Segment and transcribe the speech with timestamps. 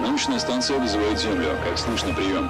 [0.00, 1.50] Научная станция вызывает Землю.
[1.62, 2.48] Как слышно, прием.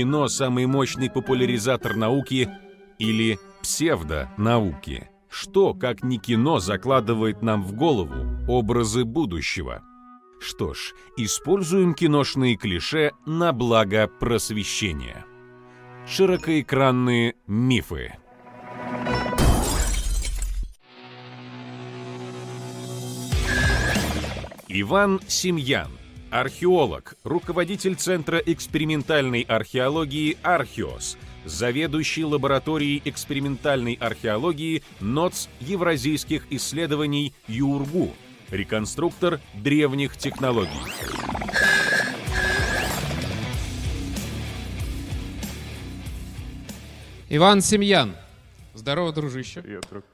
[0.00, 2.50] Кино– самый мощный популяризатор науки
[2.98, 5.10] или псевдонауки.
[5.28, 9.82] Что, как ни кино, закладывает нам в голову образы будущего?
[10.40, 15.26] Что ж, используем киношные клише на благо просвещения.
[16.06, 18.14] Широкоэкранные мифы.
[24.66, 25.99] Иван Семьян
[26.30, 38.14] Археолог, руководитель Центра экспериментальной археологии «Археос», заведующий лабораторией экспериментальной археологии НОЦ Евразийских исследований ЮРГУ,
[38.50, 40.70] реконструктор древних технологий.
[47.28, 48.14] Иван Семьян.
[48.74, 49.62] Здорово, дружище.
[49.62, 50.04] Привет, друг.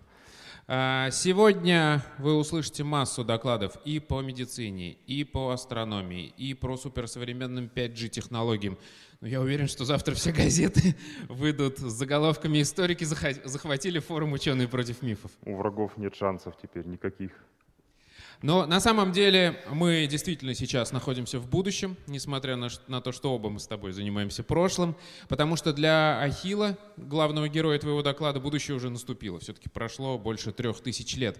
[0.69, 7.71] А, Сегодня вы услышите массу докладов и по медицине, и по астрономии, и про суперсовременным
[7.73, 8.77] 5G-технологиям.
[9.21, 10.97] Но я уверен, что завтра все газеты
[11.29, 15.31] выйдут с заголовками «Историки захватили форум ученые против мифов».
[15.45, 17.31] У врагов нет шансов теперь никаких.
[18.43, 23.49] Но на самом деле мы действительно сейчас находимся в будущем, несмотря на, то, что оба
[23.49, 24.95] мы с тобой занимаемся прошлым,
[25.29, 29.39] потому что для Ахила, главного героя твоего доклада, будущее уже наступило.
[29.39, 31.39] Все-таки прошло больше трех тысяч лет.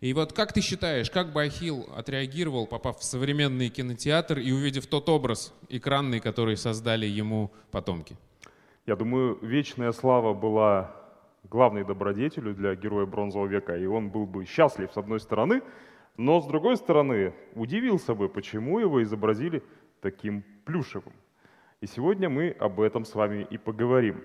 [0.00, 4.86] И вот как ты считаешь, как бы Ахилл отреагировал, попав в современный кинотеатр и увидев
[4.86, 8.16] тот образ экранный, который создали ему потомки?
[8.86, 10.94] Я думаю, вечная слава была
[11.50, 15.62] главной добродетелью для героя бронзового века, и он был бы счастлив с одной стороны,
[16.18, 19.62] но с другой стороны удивился бы, почему его изобразили
[20.00, 21.14] таким плюшевым.
[21.80, 24.24] И сегодня мы об этом с вами и поговорим.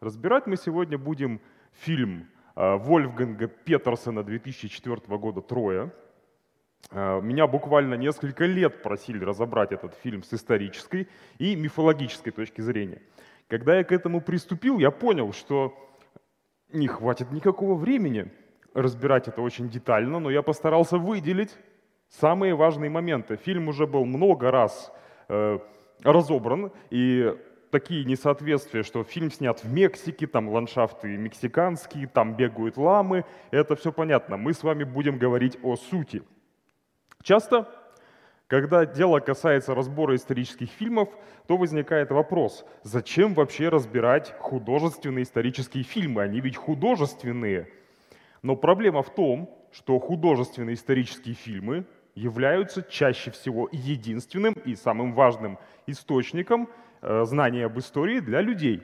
[0.00, 1.40] Разбирать мы сегодня будем
[1.72, 5.90] фильм э, Вольфганга Петерсона 2004 года «Троя».
[6.90, 11.08] Э, Меня буквально несколько лет просили разобрать этот фильм с исторической
[11.38, 13.00] и мифологической точки зрения.
[13.48, 15.74] Когда я к этому приступил, я понял, что
[16.70, 18.30] не хватит никакого времени
[18.74, 21.56] разбирать это очень детально, но я постарался выделить
[22.10, 23.36] самые важные моменты.
[23.36, 24.92] Фильм уже был много раз
[25.28, 25.58] э,
[26.02, 27.34] разобран, и
[27.70, 33.90] такие несоответствия, что фильм снят в Мексике, там ландшафты мексиканские, там бегают ламы, это все
[33.90, 34.36] понятно.
[34.36, 36.22] Мы с вами будем говорить о сути.
[37.22, 37.68] Часто,
[38.46, 41.08] когда дело касается разбора исторических фильмов,
[41.46, 46.22] то возникает вопрос, зачем вообще разбирать художественные исторические фильмы?
[46.22, 47.68] Они ведь художественные.
[48.44, 55.58] Но проблема в том, что художественные исторические фильмы являются чаще всего единственным и самым важным
[55.86, 56.68] источником
[57.00, 58.82] э, знания об истории для людей.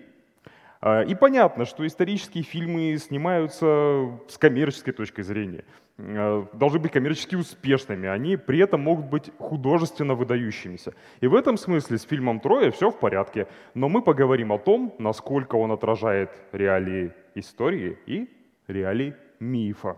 [0.80, 5.66] А, И понятно, что исторические фильмы снимаются с коммерческой точки зрения,
[5.98, 10.94] э, должны быть коммерчески успешными, они при этом могут быть художественно выдающимися.
[11.20, 14.94] И в этом смысле с фильмом «Троя» все в порядке, но мы поговорим о том,
[14.98, 18.26] насколько он отражает реалии истории и
[18.66, 19.96] реалии мифа.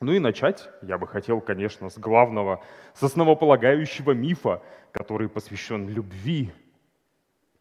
[0.00, 2.62] Ну и начать я бы хотел, конечно, с главного,
[2.94, 4.62] с основополагающего мифа,
[4.92, 6.52] который посвящен любви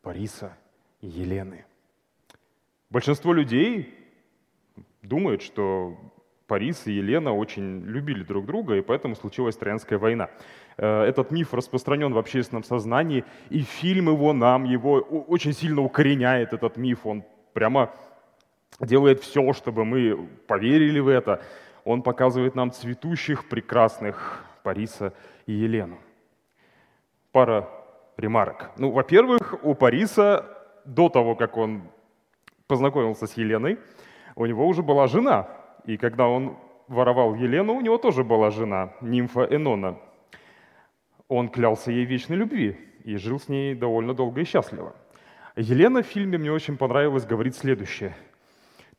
[0.02, 0.58] Париса
[1.02, 1.66] и Елены.
[2.90, 3.94] Большинство людей
[5.02, 5.98] думают, что
[6.48, 10.30] Парис и Елена очень любили друг друга, и поэтому случилась Троянская война.
[10.78, 16.54] Э, этот миф распространен в общественном сознании, и фильм его нам, его очень сильно укореняет,
[16.54, 17.06] этот миф.
[17.06, 17.24] Он
[17.54, 17.94] прямо
[18.80, 21.42] делает все, чтобы мы поверили в это.
[21.84, 25.14] Он показывает нам цветущих, прекрасных Париса
[25.46, 25.98] и Елену.
[27.32, 27.70] Пара
[28.18, 28.72] ремарок.
[28.78, 30.46] Ну, во-первых, у Париса
[30.86, 31.84] до того, как он
[32.68, 33.80] познакомился с Еленой,
[34.36, 35.48] у него уже была жена.
[35.86, 36.58] И когда он
[36.88, 39.98] воровал Елену, у него тоже была жена, нимфа Энона.
[41.28, 44.96] Он клялся ей вечной любви и жил с ней довольно долго и счастливо.
[45.56, 48.16] Елена в фильме мне очень понравилось говорит следующее.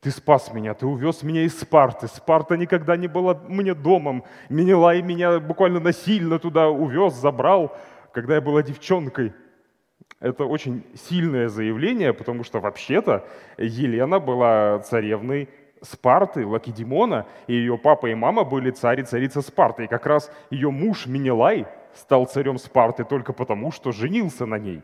[0.01, 2.07] «Ты спас меня, ты увез меня из Спарты.
[2.07, 4.23] Спарта никогда не была мне домом.
[4.49, 7.77] Менелай меня буквально насильно туда увез, забрал,
[8.11, 9.33] когда я была девчонкой».
[10.19, 13.27] Это очень сильное заявление, потому что вообще-то
[13.57, 15.49] Елена была царевной
[15.81, 19.85] Спарты, Лакедемона, и ее папа и мама были царь и царица Спарты.
[19.85, 21.65] И как раз ее муж Минелай
[21.95, 24.81] стал царем Спарты только потому, что женился на ней.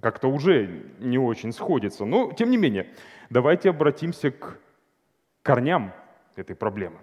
[0.00, 2.04] Как-то уже не очень сходится.
[2.04, 2.92] Но, тем не менее,
[3.30, 4.58] давайте обратимся к
[5.42, 5.92] корням
[6.36, 6.98] этой проблемы.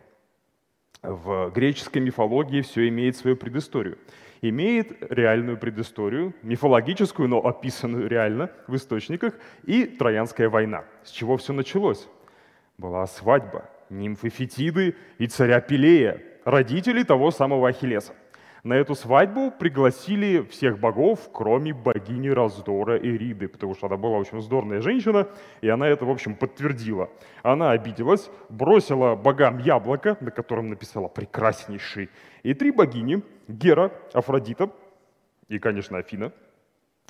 [1.02, 3.98] В греческой мифологии все имеет свою предысторию
[4.42, 9.34] имеет реальную предысторию, мифологическую, но описанную реально в источниках,
[9.66, 10.86] и Троянская война.
[11.04, 12.08] С чего все началось?
[12.78, 18.14] Была свадьба нимфы Фетиды и царя Пелея, родителей того самого Ахиллеса.
[18.64, 24.42] На эту свадьбу пригласили всех богов, кроме богини раздора Эриды, потому что она была очень
[24.42, 25.28] здорная женщина,
[25.62, 27.10] и она это, в общем, подтвердила.
[27.42, 32.10] Она обиделась, бросила богам яблоко, на котором написала «прекраснейший»,
[32.44, 34.70] и три богини, Гера, Афродита
[35.48, 36.32] и, конечно, Афина,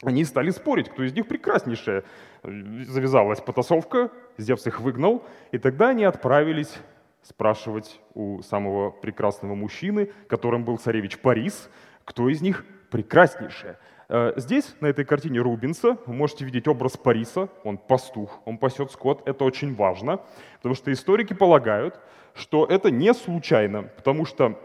[0.04, 2.04] они стали спорить, кто из них прекраснейшая.
[2.44, 6.74] Завязалась потасовка, Зевс их выгнал, и тогда они отправились
[7.22, 11.70] спрашивать у самого прекрасного мужчины, которым был царевич Парис,
[12.06, 13.78] кто из них прекраснейшая.
[14.10, 17.50] Э, здесь, на этой картине Рубинса, вы можете видеть образ Париса.
[17.64, 19.28] Он пастух, он пасет скот.
[19.28, 20.20] Это очень важно,
[20.58, 22.00] потому что историки полагают,
[22.34, 24.60] что это не случайно, потому что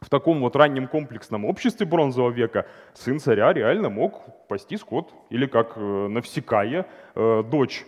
[0.00, 5.12] в таком вот раннем комплексном обществе бронзового века сын царя реально мог пасти скот.
[5.30, 7.84] Или как э, Навсекая, э, дочь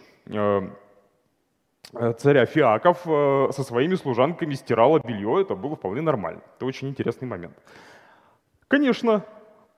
[2.18, 6.42] царя Фиаков э, со своими служанками стирала белье, это было вполне нормально.
[6.56, 7.56] Это очень интересный момент.
[8.68, 9.24] Конечно,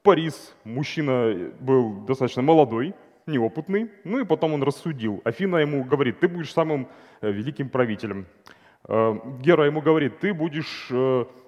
[0.02, 2.94] Парис, мужчина был достаточно молодой,
[3.26, 5.20] неопытный, ну и потом он рассудил.
[5.24, 6.88] Афина ему говорит, ты будешь самым
[7.20, 8.26] э, великим правителем.
[8.88, 10.88] Гера ему говорит, ты будешь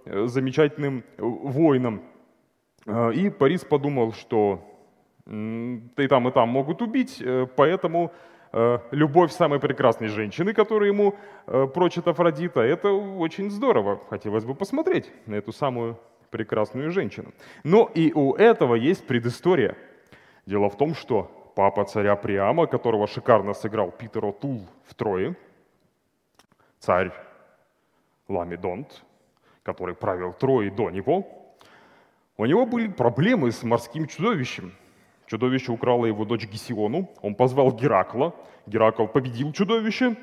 [0.05, 2.03] замечательным воином.
[2.87, 4.61] И Парис подумал, что
[5.27, 7.25] и там, и там могут убить,
[7.57, 8.42] поэтому Э,
[8.91, 11.15] любовь самой прекрасной женщины, которую ему
[11.47, 14.01] э, прочит Афродита, это очень здорово.
[14.11, 15.99] Хотелось бы посмотреть на эту самую
[16.31, 17.33] прекрасную женщину.
[17.65, 19.77] Но и у этого есть предыстория.
[20.45, 25.35] Дело в том, что папа царя Приама, которого шикарно сыграл Питер О'Тул в Трое,
[26.79, 27.13] царь
[28.29, 29.03] Ламидонт,
[29.63, 31.27] который правил Троей до него,
[32.37, 34.73] у него были проблемы с морским чудовищем,
[35.33, 37.09] Чудовище украло его дочь Гесиону.
[37.23, 38.35] Он позвал Геракла.
[38.67, 40.15] Геракл победил чудовище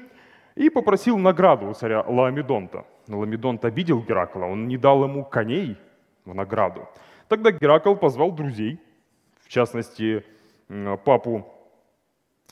[0.53, 2.85] и попросил награду у царя Ламедонта.
[3.07, 5.77] Ламедонт обидел Геракла, он не дал ему коней
[6.25, 6.87] в награду.
[7.27, 8.79] Тогда Геракл позвал друзей,
[9.41, 10.23] в частности,
[11.03, 11.43] папу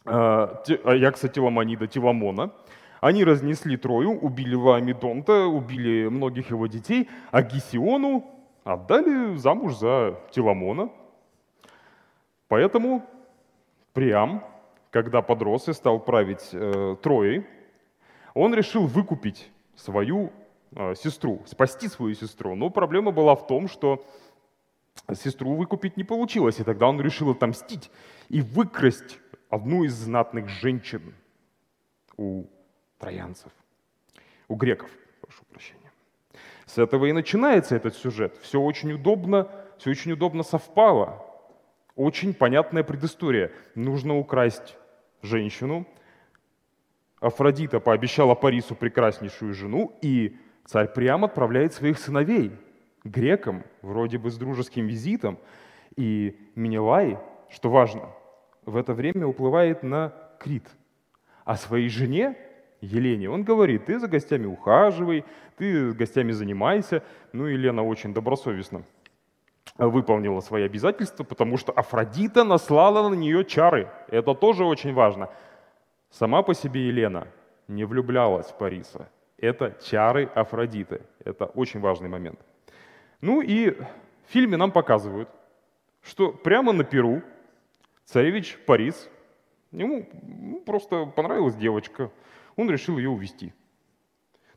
[0.04, 2.54] Аякса Теламонида Теламона.
[3.02, 8.26] Они разнесли Трою, убили Ламедонта, убили многих его детей, а Гесиону
[8.64, 10.90] отдали замуж за Теламона,
[12.48, 13.06] Поэтому
[13.94, 14.44] Приам,
[14.92, 17.46] когда подрос и стал править э, Троей,
[18.36, 20.32] он решил выкупить свою
[20.76, 22.56] э, сестру, спасти свою сестру.
[22.56, 24.06] Но проблема была в том, что
[25.14, 27.90] сестру выкупить не получилось, и тогда он решил отомстить
[28.30, 31.16] и выкрасть одну из знатных женщин
[32.18, 32.46] у
[33.00, 33.52] троянцев,
[34.48, 35.92] у греков, прошу прощения.
[36.68, 38.38] С этого и начинается этот сюжет.
[38.42, 41.27] Все очень удобно, все очень удобно совпало.
[41.98, 43.52] Очень понятная предыстория.
[43.74, 44.78] Нужно украсть
[45.24, 45.88] женщину.
[47.20, 52.52] Афродита пообещала Парису прекраснейшую жену, и царь прямо отправляет своих сыновей
[53.04, 55.40] грекам, вроде бы с дружеским визитом.
[55.96, 57.18] И Минелай,
[57.50, 58.10] что важно,
[58.64, 60.68] в это время уплывает на Крит.
[61.46, 62.38] А своей жене,
[62.80, 65.26] Елене, он говорит, ты за гостями ухаживай,
[65.56, 67.02] ты гостями занимайся.
[67.34, 68.84] Ну, Елена очень добросовестно
[69.78, 73.90] выполнила свои обязательства, потому что Афродита наслала на нее чары.
[74.08, 75.30] Это тоже очень важно.
[76.10, 77.28] Сама по себе Елена
[77.68, 79.10] не влюблялась в Париса.
[79.38, 81.02] Это чары Афродиты.
[81.24, 82.40] Это очень важный момент.
[83.22, 83.86] Ну и в
[84.28, 85.30] фильме нам показывают,
[86.02, 87.22] что прямо на Перу
[88.06, 89.10] царевич Парис,
[89.72, 92.10] ему просто понравилась девочка,
[92.56, 93.54] он решил ее увести.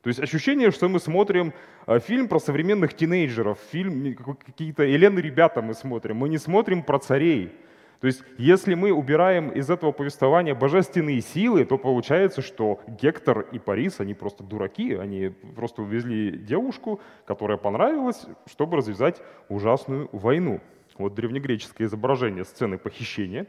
[0.02, 1.52] То есть ощущение, что мы смотрим
[1.86, 6.98] э, фильм про современных тинейджеров, фильм какие-то Елены ребята мы смотрим, мы не смотрим про
[6.98, 7.52] царей.
[8.00, 13.58] То есть если мы убираем из этого повествования божественные силы, то получается, что Гектор и
[13.58, 20.62] Парис, они просто дураки, они просто увезли девушку, которая понравилась, чтобы развязать ужасную войну.
[20.96, 23.46] Вот древнегреческое изображение сцены похищения.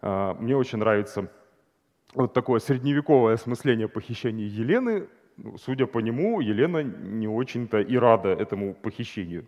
[0.00, 1.28] А, мне очень нравится
[2.14, 5.08] вот такое средневековое осмысление похищения Елены.
[5.56, 9.46] Судя по нему, Елена не очень-то и рада этому похищению.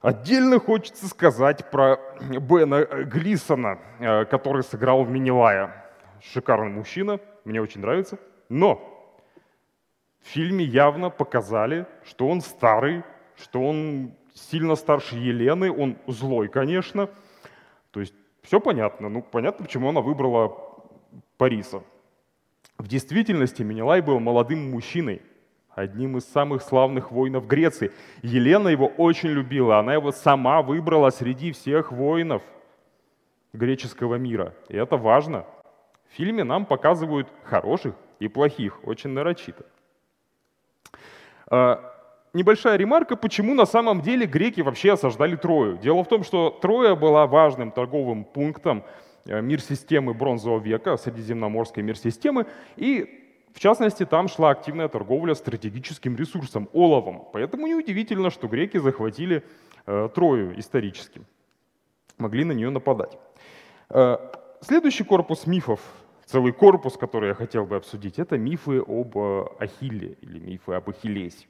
[0.00, 5.84] Отдельно хочется сказать про Бена Глисона, э, который сыграл в Минилая.
[6.22, 8.18] Шикарный мужчина, мне очень нравится.
[8.48, 8.80] Но
[10.20, 13.02] в фильме явно показали, что он старый,
[13.36, 17.08] что он сильно старше Елены, он злой, конечно.
[17.90, 19.08] То есть все понятно.
[19.08, 20.56] Ну, понятно, почему она выбрала
[21.38, 21.82] Париса.
[22.78, 25.20] В действительности Менелай был молодым мужчиной,
[25.74, 27.90] одним из самых славных воинов Греции.
[28.22, 32.40] Елена его очень любила, она его сама выбрала среди всех воинов
[33.52, 34.54] греческого мира.
[34.68, 35.44] И это важно.
[36.08, 39.66] В фильме нам показывают хороших и плохих, очень нарочито.
[41.48, 41.94] А,
[42.32, 45.78] небольшая ремарка, почему на самом деле греки вообще осаждали Трою.
[45.78, 48.84] Дело в том, что Троя была важным торговым пунктом
[49.28, 56.68] э, мир-системы бронзового века, средиземноморской мир-системы, и в частности, там шла активная торговля стратегическим ресурсом,
[56.72, 57.28] оловом.
[57.32, 59.42] Поэтому неудивительно, что греки захватили
[59.86, 61.22] э, Трою исторически.
[62.18, 63.18] Могли на нее нападать.
[63.90, 64.16] Э,
[64.60, 65.80] следующий корпус мифов,
[66.24, 70.90] целый корпус, который я хотел бы обсудить, это мифы об э, Ахилле или мифы об
[70.90, 71.46] Ахиллесе.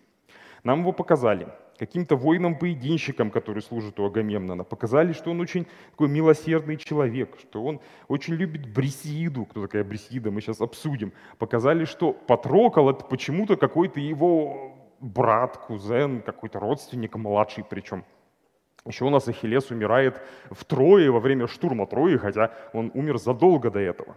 [0.65, 4.65] Нам его показали каким-то воином-поединщиком, который служит у Агамемнона.
[4.65, 9.45] Показали, что он очень такой милосердный человек, что он очень любит Брисиду.
[9.45, 11.13] Кто такая Брисида, мы сейчас обсудим.
[11.39, 18.05] Показали, что Патрокол— это почему-то какой-то его брат, кузен, какой-то родственник, младший причем.
[18.85, 20.21] Еще у нас Ахиллес умирает
[20.51, 24.17] в Трое во время штурма Трои, хотя он умер задолго до этого.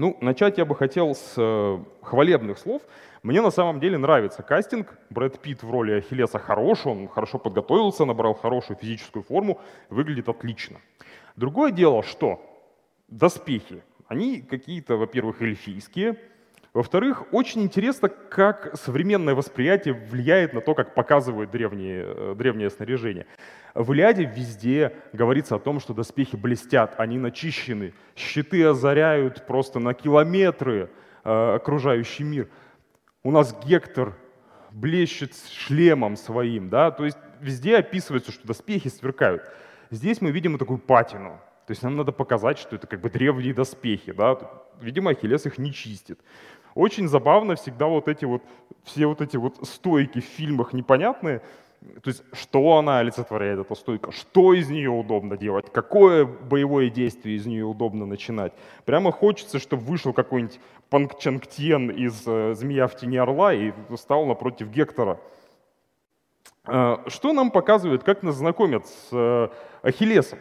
[0.00, 2.80] Ну, начать я бы хотел с э, хвалебных слов.
[3.22, 4.98] Мне на самом деле нравится кастинг.
[5.10, 10.78] Брэд Питт в роли Ахиллеса хорош, он хорошо подготовился, набрал хорошую физическую форму, выглядит отлично.
[11.36, 12.40] Другое дело, что
[13.08, 16.16] доспехи, они какие-то, во-первых, эльфийские,
[16.72, 23.26] во-вторых, очень интересно, как современное восприятие влияет на то, как показывают древние, э, древнее снаряжение.
[23.74, 29.94] В Илиаде везде говорится о том, что доспехи блестят, они начищены, щиты озаряют просто на
[29.94, 30.90] километры
[31.24, 32.48] э, окружающий мир
[33.22, 34.16] у нас Гектор
[34.70, 39.42] блещет шлемом своим, да, то есть везде описывается, что доспехи сверкают.
[39.90, 43.52] Здесь мы видим такую патину, то есть нам надо показать, что это как бы древние
[43.52, 44.38] доспехи, да,
[44.80, 46.20] видимо, Ахиллес их не чистит.
[46.74, 48.42] Очень забавно всегда вот эти вот,
[48.84, 51.42] все вот эти вот стойки в фильмах непонятные,
[52.02, 57.36] то есть, что она олицетворяет, эта стойка, что из нее удобно делать, какое боевое действие
[57.36, 58.52] из нее удобно начинать.
[58.84, 60.60] Прямо хочется, чтобы вышел какой-нибудь
[60.90, 65.18] Панк Чангтьен из э, «Змея в тени орла» и стал напротив Гектора.
[66.66, 69.48] Э, что нам показывает, как нас знакомят с э,
[69.82, 70.38] Ахиллесом?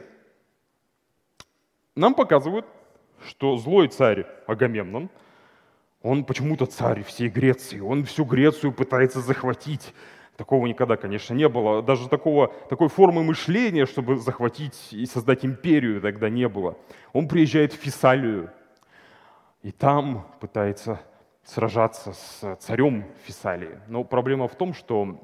[1.96, 2.66] Нам показывают,
[3.26, 5.10] что злой царь Агамемнон,
[6.02, 9.94] он почему-то царь всей Греции, он всю Грецию пытается захватить,
[10.40, 11.84] Такого никогда, конечно, не было.
[11.84, 16.78] Даже такого, такой формы мышления, чтобы захватить и создать империю, тогда не было.
[17.12, 18.50] Он приезжает в Фессалию,
[19.64, 21.02] и там пытается
[21.44, 23.82] сражаться с царем Фессалии.
[23.90, 25.20] Но проблема в том, что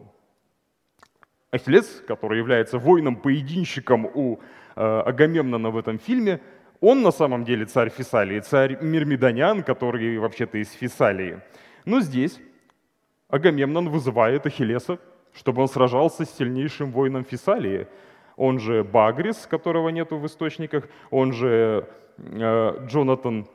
[1.50, 4.40] Ахиллес, который является воином-поединщиком у
[4.76, 6.42] э, Агамемнона в этом фильме,
[6.82, 11.40] он на самом деле царь Фессалии, царь Мирмидонян, который вообще-то из Фессалии.
[11.86, 12.40] Но здесь
[13.30, 15.00] Агамемнон вызывает Ахиллеса,
[15.34, 17.88] чтобы он сражался с сильнейшим воином Фессалии.
[18.38, 23.48] Он же Багрис, которого нету в источниках, он же э, Джонатан,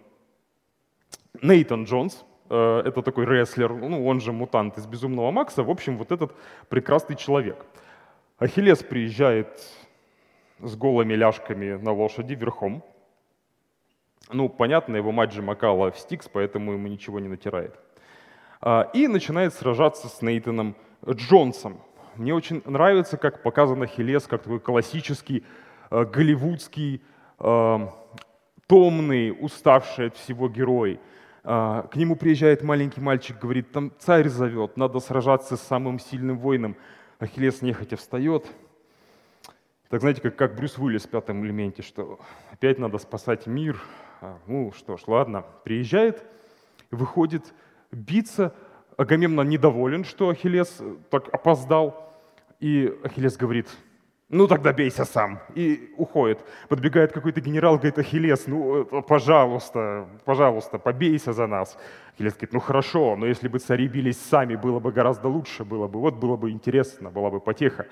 [1.42, 5.98] Нейтан Джонс, э, это такой рестлер, ну, он же мутант из «Безумного Макса», в общем,
[5.98, 6.34] вот этот
[6.68, 7.64] прекрасный человек.
[8.38, 9.60] Ахиллес приезжает
[10.60, 12.82] с голыми ляжками на лошади верхом.
[14.28, 17.74] Ну, понятно, его мать же макала в стикс, поэтому ему ничего не натирает.
[18.60, 20.76] А, и начинает сражаться с Нейтаном
[21.08, 21.80] Джонсом.
[22.16, 25.44] Мне очень нравится, как показан Ахиллес, как такой классический
[25.90, 27.02] э, голливудский,
[27.38, 27.78] э,
[28.66, 31.00] томный, уставший от всего герой.
[31.42, 36.38] А, к нему приезжает маленький мальчик, говорит, там царь зовет, надо сражаться с самым сильным
[36.38, 36.76] воином.
[37.18, 38.46] Ахиллес нехотя встает.
[39.88, 42.20] Так знаете, как, как Брюс Уиллис в пятом элементе, что
[42.52, 43.80] опять надо спасать мир.
[44.22, 45.44] А, ну что ж, ладно.
[45.64, 46.22] Приезжает,
[46.90, 47.54] выходит
[47.90, 48.54] биться.
[48.98, 52.12] Агамемнон недоволен, что Ахиллес так опоздал.
[52.58, 53.66] И Ахиллес говорит,
[54.28, 55.40] ну тогда бейся сам.
[55.54, 56.44] И уходит.
[56.68, 61.78] Подбегает какой-то генерал, говорит, Ахиллес, ну э, пожалуйста, пожалуйста, побейся за нас.
[62.14, 65.88] Ахиллес говорит, ну хорошо, но если бы цари бились сами, было бы гораздо лучше, было
[65.88, 67.86] бы, вот было бы интересно, была бы потеха.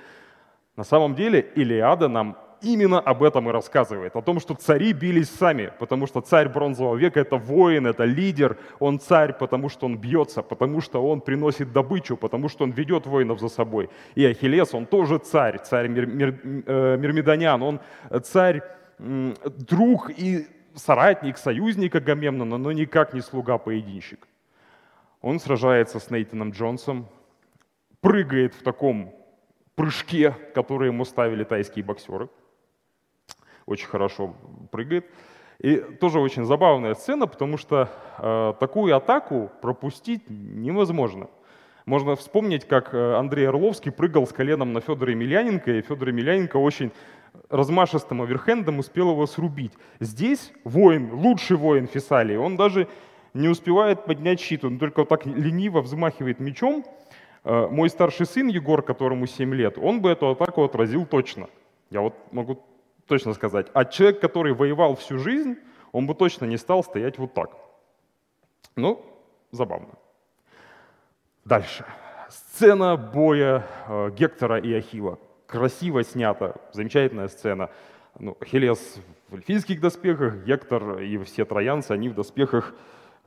[0.77, 5.31] На самом деле Илиада нам именно об этом и рассказывает, о том, что цари бились
[5.31, 9.99] сами, потому что царь бронзового века— это воин, это лидер, он царь, потому что он
[9.99, 13.91] бьется, потому что он приносит добычу, потому что он ведет воинов за собой.
[14.15, 17.81] И Ахиллес, он тоже царь, царь Мир, Мир, э, Мирмидонян, он
[18.23, 18.63] царь,
[18.99, 24.27] друг и соратник, союзник Агамемнона, но никак не слуга-поединщик.
[25.21, 27.07] Он сражается с Нейтаном Джонсом,
[28.01, 29.13] прыгает в таком
[29.75, 32.29] прыжке, который ему ставили тайские боксеры–
[33.69, 34.35] очень хорошо
[34.71, 35.07] прыгает.
[35.61, 41.29] И тоже очень забавная сцена, потому что э, такую атаку пропустить невозможно.
[41.85, 46.57] Можно вспомнить, как э, Андрей Орловский прыгал с коленом на Федора Емельяненко, и Федор Емельяненко
[46.59, 46.93] очень
[47.51, 49.73] размашистым оверхендом успел его срубить.
[49.99, 52.87] Здесь воин, лучший воин Фессалии, он даже
[53.35, 56.85] не успевает поднять щит, он только вот так лениво взмахивает мечом.
[57.43, 61.49] Э, мой старший сын Егор, которому 7 лет, он бы эту атаку отразил точно.
[61.91, 62.61] Я вот могу
[63.09, 63.67] точно сказать.
[63.75, 65.57] А человек, который воевал всю жизнь,
[65.93, 67.51] он бы точно не стал стоять вот так.
[68.77, 69.05] Ну,
[69.51, 69.95] забавно.
[71.45, 71.85] Дальше.
[72.29, 75.19] Сцена боя э, Гектора и Ахила.
[75.47, 77.71] Красиво снята, замечательная сцена.
[78.19, 78.99] Ну, Ахиллес
[79.29, 82.75] в эльфийских доспехах, Гектор и все троянцы, они в доспехах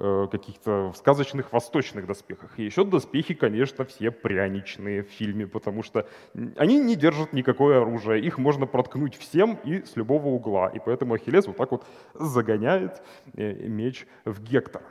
[0.02, 2.58] каких-то сказочных восточных доспехах.
[2.58, 6.08] И еще доспехи, конечно, все пряничные в фильме, потому что
[6.56, 8.22] они не держат никакое оружие.
[8.22, 10.70] Их можно проткнуть всем и с любого угла.
[10.70, 13.02] И поэтому Ахиллес вот так вот загоняет
[13.34, 14.86] э, меч в Гектора.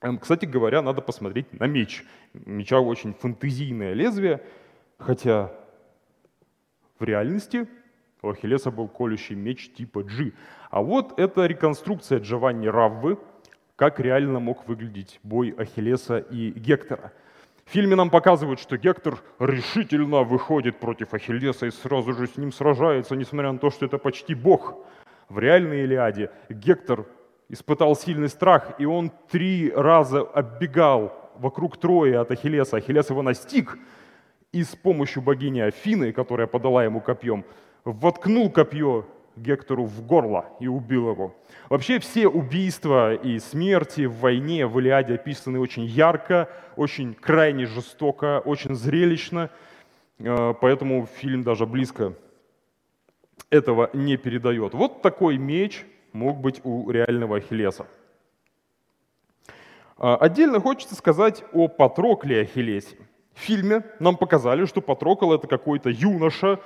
[0.00, 2.04] Эм, кстати говоря, надо посмотреть на меч.
[2.32, 4.42] Меча очень фантазийное лезвие,
[4.98, 5.52] хотя
[6.98, 7.68] в реальности
[8.22, 10.32] у Ахиллеса был колющий меч типа G.
[10.70, 13.18] А вот это реконструкция Джованни Раввы,
[13.78, 17.12] как реально мог выглядеть бой Ахиллеса и Гектора.
[17.64, 22.50] В фильме нам показывают, что Гектор решительно выходит против Ахиллеса и сразу же с ним
[22.50, 24.74] сражается, несмотря на то, что это почти бог.
[25.28, 27.06] В реальной Илиаде Гектор
[27.48, 32.78] испытал сильный страх, и он три раза оббегал вокруг Трои от Ахиллеса.
[32.78, 33.78] Ахиллес его настиг,
[34.50, 37.44] и с помощью богини Афины, которая подала ему копьем,
[37.84, 39.06] воткнул копье
[39.42, 41.34] Гектору в горло и убил его.
[41.68, 48.40] Вообще все убийства и смерти в войне в Илиаде описаны очень ярко, очень крайне жестоко,
[48.44, 49.50] очень зрелищно,
[50.18, 52.14] э, поэтому фильм даже близко
[53.50, 54.74] этого не передает.
[54.74, 57.86] Вот такой меч мог быть у реального Ахиллеса.
[59.98, 62.96] Э, отдельно хочется сказать о Патрокле Ахиллесе.
[63.34, 66.60] В фильме нам показали, что Патрокл это какой-то юноша,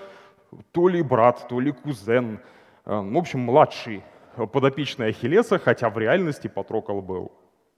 [0.72, 2.40] то ли брат, то ли кузен,
[2.84, 4.02] в общем, младший
[4.52, 7.32] подопечный Ахиллеса, хотя в реальности Патрокол был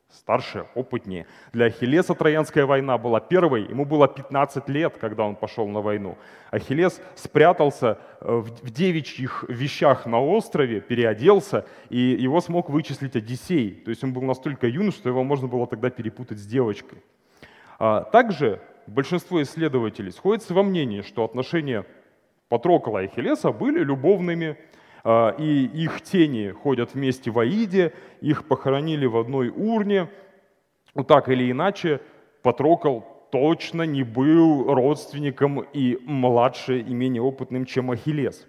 [0.08, 1.26] старше, опытнее.
[1.52, 6.16] Для Ахиллеса Троянская война была первой, ему было 15 лет, когда он пошел на войну.
[6.50, 13.72] Ахиллес спрятался э, в девичьих вещах на острове, переоделся, и его смог вычислить Одиссей.
[13.72, 17.02] То есть он был настолько юн, что его можно было тогда перепутать с девочкой.
[17.78, 21.84] А также большинство исследователей сходятся во мнении, что отношения
[22.48, 24.56] Патрокола и Ахиллеса были любовными,
[25.06, 30.08] и их тени ходят вместе в Аиде, их похоронили в одной урне.
[30.94, 32.00] Вот так или иначе,
[32.42, 38.46] Патрокл точно не был родственником и младше, и менее опытным, чем Ахиллес.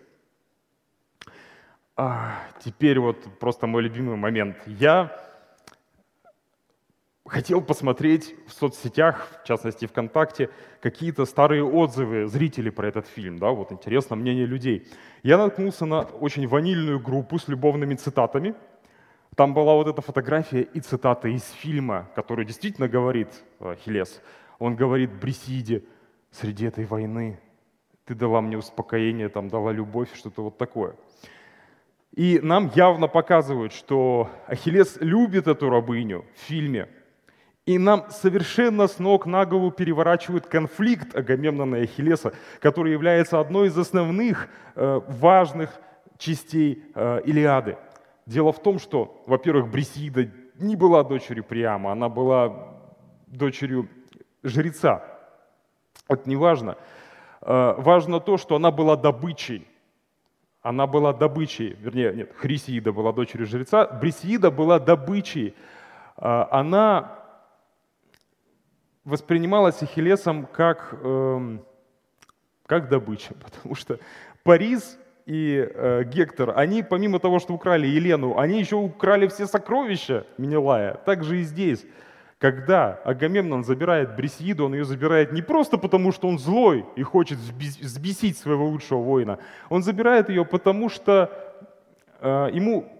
[1.98, 4.58] А, теперь вот просто мой любимый момент.
[4.66, 5.25] Я
[7.26, 13.50] хотел посмотреть в соцсетях, в частности ВКонтакте, какие-то старые отзывы зрителей про этот фильм, да,
[13.50, 14.88] вот интересно мнение людей.
[15.24, 18.56] Я наткнулся на очень ванильную группу с любовными цитатами.
[19.36, 24.22] Там была вот эта фотография и цитата из фильма, который действительно говорит э, Хилес.
[24.60, 25.84] Он говорит Брисиде,
[26.32, 27.40] среди этой войны
[28.06, 30.96] ты дала мне успокоение, там дала любовь, что-то вот такое.
[32.16, 36.88] И нам явно показывают, что Ахиллес любит эту рабыню в фильме,
[37.66, 43.68] и нам совершенно с ног на голову переворачивают конфликт Агамемнона и Ахиллеса, который является одной
[43.70, 45.72] из основных э, важных
[46.18, 47.78] частей э, Илиады.
[48.28, 52.78] Дело в том, что, во-первых, Брисида не была дочерью Приама, она была
[53.28, 53.90] дочерью
[54.44, 55.04] жреца.
[56.08, 56.78] Это не важно.
[57.42, 59.68] Э, важно то, что она была добычей.
[60.62, 65.56] Она была добычей, вернее, нет, Хрисиида была дочерью жреца, Брисиида была добычей.
[66.18, 67.25] Э, она
[69.06, 71.64] воспринималась Ахиллесом как, эм,
[72.66, 74.00] как добыча, потому что
[74.44, 80.26] Парис и э, Гектор, они помимо того, что украли Елену, они еще украли все сокровища
[80.38, 80.96] Менелая.
[81.06, 81.86] Так же и здесь.
[82.38, 87.40] Когда Агамемнон забирает Брисиду, он ее забирает не просто потому, что он злой и хочет
[87.40, 89.40] взбесить своего лучшего воина.
[89.70, 91.32] Он забирает ее потому, что
[92.20, 92.95] э, ему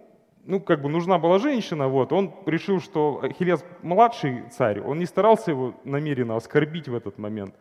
[0.46, 5.06] ну, как бы нужна была женщина, вот, он решил, что Ахиллес младший царь, он не
[5.06, 7.56] старался его намеренно оскорбить в этот момент.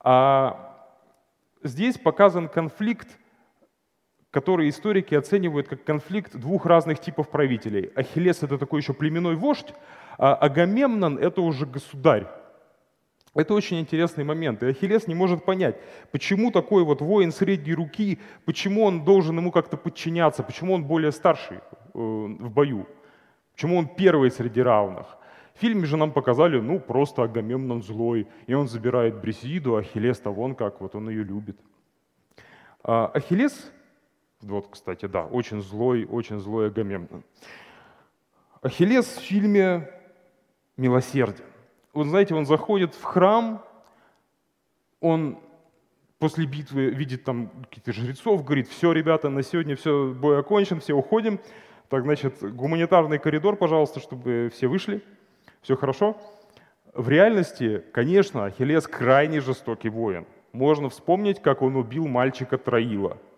[0.00, 0.76] А
[1.62, 3.08] здесь показан конфликт,
[4.30, 7.90] который историки оценивают как конфликт двух разных типов правителей.
[7.96, 9.74] Ахиллес— это такой еще племенной вождь,
[10.16, 12.26] а Агамемнон— это уже государь.
[13.34, 14.62] Это очень интересный момент.
[14.62, 15.76] И Ахиллес не может понять,
[16.12, 21.10] почему такой вот воин средней руки, почему он должен ему как-то подчиняться, почему он более
[21.10, 21.58] старший
[21.94, 22.86] в бою,
[23.52, 25.16] почему он первый среди равных.
[25.54, 30.54] В фильме же нам показали, ну, просто Агамемнон злой, и он забирает Брисиду, Ахиллес-то вон
[30.54, 31.58] как, вот он ее любит.
[32.82, 33.72] А Ахиллес,
[34.42, 37.22] вот, кстати, да, очень злой, очень злой Агамемнон.
[38.62, 39.88] Ахиллес в фильме
[40.76, 41.44] милосерден
[41.94, 43.64] вот знаете, он заходит в храм,
[45.00, 45.38] он
[46.18, 50.94] после битвы видит там каких-то жрецов, говорит, все, ребята, на сегодня все, бой окончен, все
[50.94, 51.40] уходим.
[51.94, 55.00] Так, значит, гуманитарный коридор, пожалуйста, чтобы все вышли,
[55.62, 56.16] все хорошо.
[56.92, 60.26] В реальности, конечно, Ахиллес крайне жестокий воин.
[60.50, 63.18] Можно вспомнить, как он убил мальчика Троила–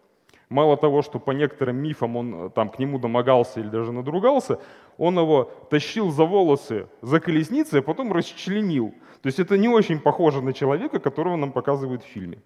[0.48, 4.58] Мало того, что по некоторым мифам он э, там к нему домогался или даже надругался,
[4.96, 8.94] он его тащил за волосы за колесницей, а потом расчленил.
[9.22, 12.38] То есть это не очень похоже на человека, которого нам показывают в фильме.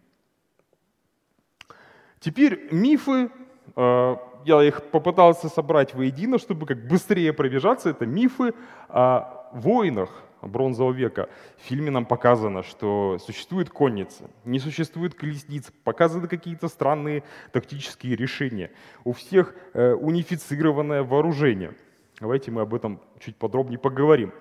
[2.20, 3.30] Теперь мифы,
[3.76, 8.54] э, я их попытался собрать воедино, чтобы как быстрее пробежаться, это мифы
[8.88, 10.10] о войнах,
[10.42, 11.28] бронзового века.
[11.58, 17.22] В фильме нам показано, что существует конница, не существует колесниц, показаны какие-то странные
[17.52, 18.70] тактические решения.
[19.04, 21.74] У всех э, унифицированное вооружение.
[22.20, 24.32] Давайте мы об этом чуть подробнее поговорим.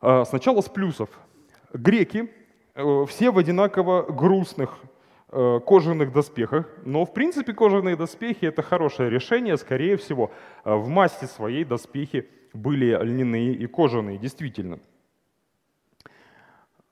[0.00, 1.08] Э, сначала с плюсов.
[1.72, 2.30] Греки
[2.74, 4.78] э, все в одинаково грустных
[5.30, 10.30] кожаных доспехах, но в принципе кожаные доспехи это хорошее решение, скорее всего,
[10.64, 14.78] э, в масти своей доспехи были льняные и кожаные, действительно.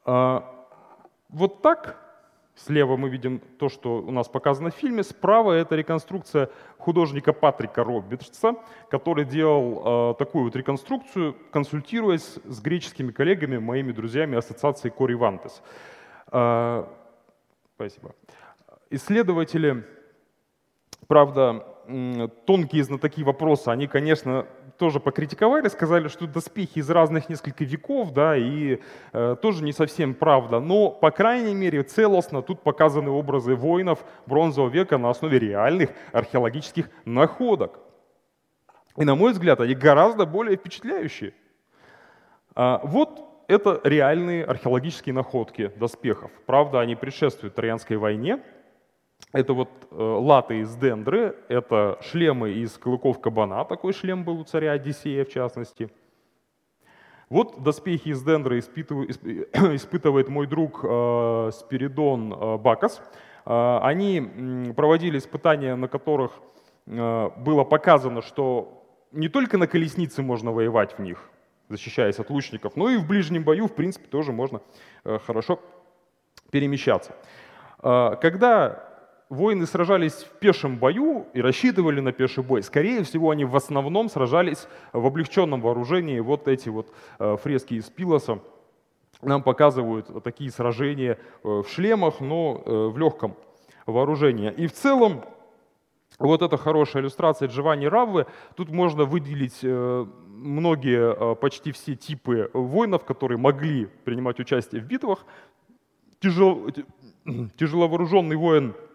[0.05, 0.45] А,
[1.31, 1.97] вот так,
[2.55, 7.85] слева мы видим то, что у нас показано в фильме, справа это реконструкция художника Патрика
[7.85, 8.57] Робертса,
[8.91, 15.63] который делал э, такую вот реконструкцию, консультируясь с греческими коллегами, моими друзьями ассоциации Кори Вантес.
[16.31, 16.85] Э,
[17.77, 18.15] спасибо.
[18.91, 19.85] Исследователи,
[21.07, 21.65] правда,
[22.47, 24.47] тонкие знатоки вопроса, они, конечно,
[24.79, 28.81] тоже покритиковали, сказали, что доспехи из разных несколько веков, да, и
[29.13, 30.59] э, тоже не совсем правда.
[30.59, 36.91] Но, по крайней мере, целостно тут показаны образы воинов бронзового века на основе реальных археологических
[37.05, 37.79] находок.
[38.97, 41.35] И, на мой взгляд, они гораздо более впечатляющие.
[42.55, 46.31] А, вот это реальные археологические находки доспехов.
[46.47, 48.43] Правда, они предшествуют Троянской войне,
[49.33, 54.45] это вот э, латы из дендры, это шлемы из клыков кабана, такой шлем был у
[54.45, 55.91] царя Одиссея в частности.
[57.29, 63.03] Вот доспехи из дендры испытывает мой друг э, Спиридон э, Бакас.
[63.45, 66.33] Они проводили испытания, на которых
[66.85, 71.31] было показано, что не только на колеснице можно воевать в них,
[71.69, 74.61] защищаясь от лучников, но и в ближнем бою, в принципе, тоже можно
[75.05, 75.61] э, хорошо
[76.51, 77.15] перемещаться.
[77.83, 78.89] Э, когда
[79.29, 82.63] воины сражались в пешем бою и рассчитывали на пеший бой.
[82.63, 86.21] Скорее всего, они в основном сражались в облегченном вооружении.
[86.21, 88.39] Вот эти вот э, фрески из Пилоса
[89.23, 93.35] нам показывают такие сражения в шлемах, но в легком
[93.87, 94.53] вооружении.
[94.53, 95.25] И в целом,
[96.19, 98.27] вот эта хорошая иллюстрация Джованни Раввы.
[98.57, 99.65] Тут можно выделить
[100.37, 105.25] многие, почти все типы воинов, которые могли принимать участие в битвах.
[106.21, 106.69] Тяжело,
[107.59, 108.75] тяжеловооруженный воин–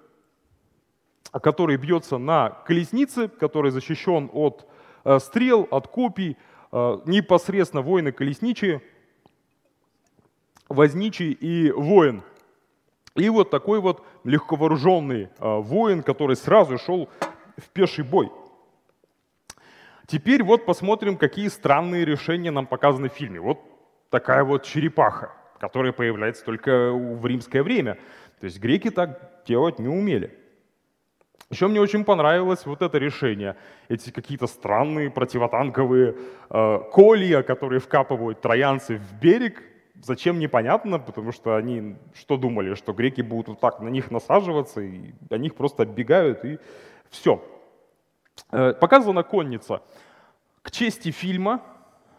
[1.40, 4.68] который бьется на колеснице, который защищен от
[5.06, 6.38] э, стрел, от копий,
[6.72, 8.82] э, непосредственно воины колесничие,
[10.68, 12.22] возничий и воин.
[13.16, 17.10] И вот такой вот легковооруженный э, воин, который сразу шел
[17.58, 18.32] в пеший бой.
[20.12, 23.40] Теперь вот посмотрим, какие странные решения нам показаны в фильме.
[23.40, 23.62] Вот
[24.10, 27.96] такая вот черепаха, которая появляется только в римское время.
[28.42, 30.38] То есть греки так делать не умели.
[31.50, 33.56] Еще мне очень понравилось вот это решение.
[33.88, 36.18] Эти какие-то странные противотанковые
[36.50, 39.64] э, колья, которые вкапывают троянцы в берег.
[40.04, 44.82] Зачем непонятно, потому что они что думали, что греки будут вот так на них насаживаться,
[44.82, 46.60] и до них просто отбегают, и
[47.10, 47.42] все.
[48.52, 49.82] Э, показана конница.
[50.62, 51.62] К чести фильма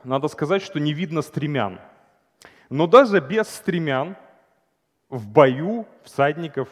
[0.04, 1.80] надо сказать, что не видно стремян.
[2.70, 4.16] Но даже без стремян
[5.08, 6.68] в бою всадников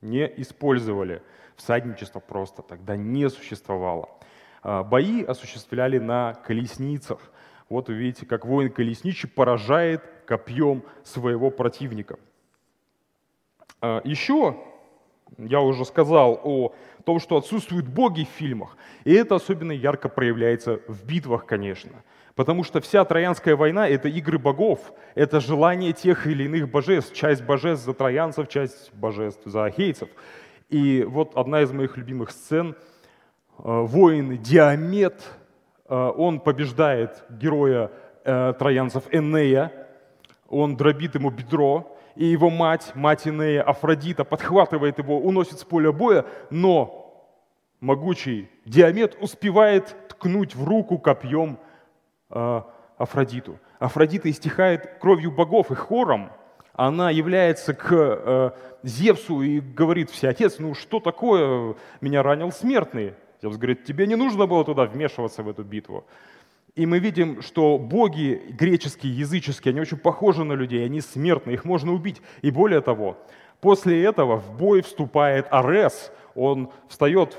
[0.00, 1.22] не использовали.
[1.56, 4.08] Всадничество просто тогда не существовало.
[4.62, 7.18] А, бои осуществляли на колесницах.
[7.68, 12.18] Вот вы видите, как воин колесничий поражает копьем своего противника.
[13.80, 14.56] А, Еще
[15.36, 16.72] я уже сказал о
[17.04, 18.76] том, что отсутствуют боги в фильмах.
[19.04, 21.92] И это особенно ярко проявляется в битвах, конечно.
[22.34, 27.14] Потому что вся Троянская война— это игры богов, это желание тех или иных божеств.
[27.14, 30.08] Часть божеств за троянцев, часть божеств за ахейцев.
[30.68, 32.76] И вот одна из моих любимых сцен.
[33.58, 35.20] Э, воин Диамет,
[35.88, 37.90] э, он побеждает героя
[38.24, 39.72] э, троянцев Энея,
[40.48, 45.92] он дробит ему бедро, и его мать, мать Инея, Афродита, подхватывает его, уносит с поля
[45.92, 47.32] боя, но
[47.78, 51.60] могучий Диамет успевает ткнуть в руку копьем
[52.30, 52.62] э,
[52.98, 53.60] Афродиту.
[53.78, 56.32] Афродита истихает кровью богов и хором.
[56.72, 58.50] Она является к э,
[58.82, 63.14] Зевсу и говорит, все отец, ну что такое, меня ранил смертный.
[63.40, 66.04] Зевс говорит, тебе не нужно было туда вмешиваться в эту битву.
[66.78, 71.64] И мы видим, что боги греческие, языческие, они очень похожи на людей, они смертны, их
[71.64, 72.22] можно убить.
[72.40, 73.16] И более того,
[73.60, 77.36] после этого в бой вступает Арес, он встает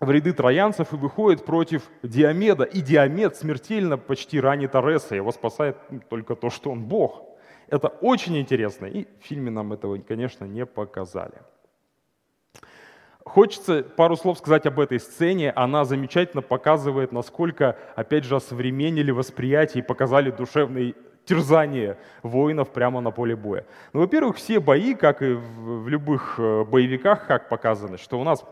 [0.00, 2.64] в ряды троянцев и выходит против Диомеда.
[2.64, 5.76] И Диомед смертельно почти ранит Ареса, его спасает
[6.08, 7.22] только то, что он бог.
[7.68, 11.42] Это очень интересно, и в фильме нам этого, конечно, не показали.
[13.24, 15.52] Хочется пару слов сказать об этой сцене.
[15.54, 23.10] Она замечательно показывает, насколько, опять же, осовременили восприятие и показали душевные терзания воинов прямо на
[23.10, 23.66] поле боя.
[23.92, 28.44] Ну, во-первых, все бои, как и в любых э, боевиках, как показано, что у нас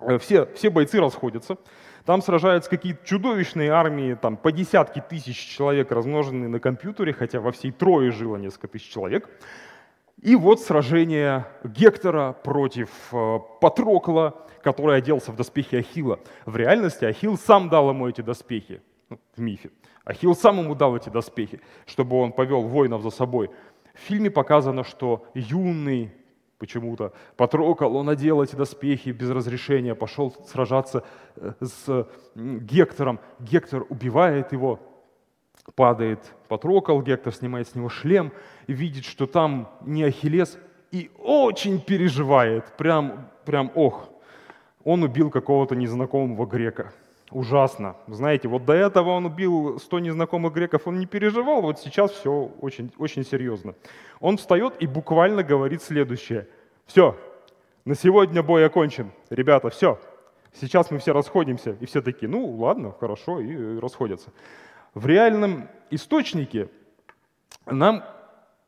[0.00, 1.56] э, все, все бойцы расходятся,
[2.04, 7.52] там сражаются какие-то чудовищные армии, там по десятки тысяч человек, размноженные на компьютере, хотя во
[7.52, 9.28] всей Трое жило несколько тысяч человек.
[10.22, 16.20] И вот сражение Гектора против э, Патрокла, который оделся в доспехи Ахила.
[16.44, 19.70] В реальности Ахил сам дал ему эти доспехи, ну, в мифе.
[20.04, 23.50] Ахил сам ему дал эти доспехи, чтобы он повел воинов за собой.
[23.94, 26.12] В фильме показано, что юный
[26.58, 31.02] почему-то Патрокол, он одел эти доспехи без разрешения, пошел сражаться
[31.36, 33.20] э, с Гектором.
[33.38, 34.80] Гектор убивает его,
[35.74, 38.32] падает Патрокол, Гектор снимает с него шлем
[38.66, 40.58] и видит, что там не Ахиллес,
[40.90, 44.08] и очень переживает, прям, прям ох,
[44.84, 46.92] он убил какого-то незнакомого грека.
[47.30, 47.94] Ужасно.
[48.08, 52.50] Знаете, вот до этого он убил 100 незнакомых греков, он не переживал, вот сейчас все
[52.60, 53.74] очень, очень серьезно.
[54.18, 56.48] Он встает и буквально говорит следующее.
[56.86, 57.16] Все,
[57.84, 59.12] на сегодня бой окончен.
[59.30, 60.00] Ребята, все.
[60.52, 61.76] Сейчас мы все расходимся.
[61.78, 64.32] И все такие, ну ладно, хорошо, и расходятся
[64.94, 66.68] в реальном источнике
[67.66, 68.04] нам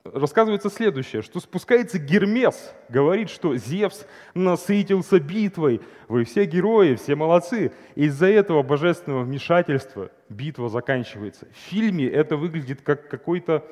[0.05, 4.05] рассказывается следующее, что спускается Гермес, говорит, что Зевс
[4.35, 7.73] насытился битвой, вы все герои, все молодцы.
[7.95, 11.47] Из-за этого божественного вмешательства битва заканчивается.
[11.53, 13.65] В фильме это выглядит как какой-то,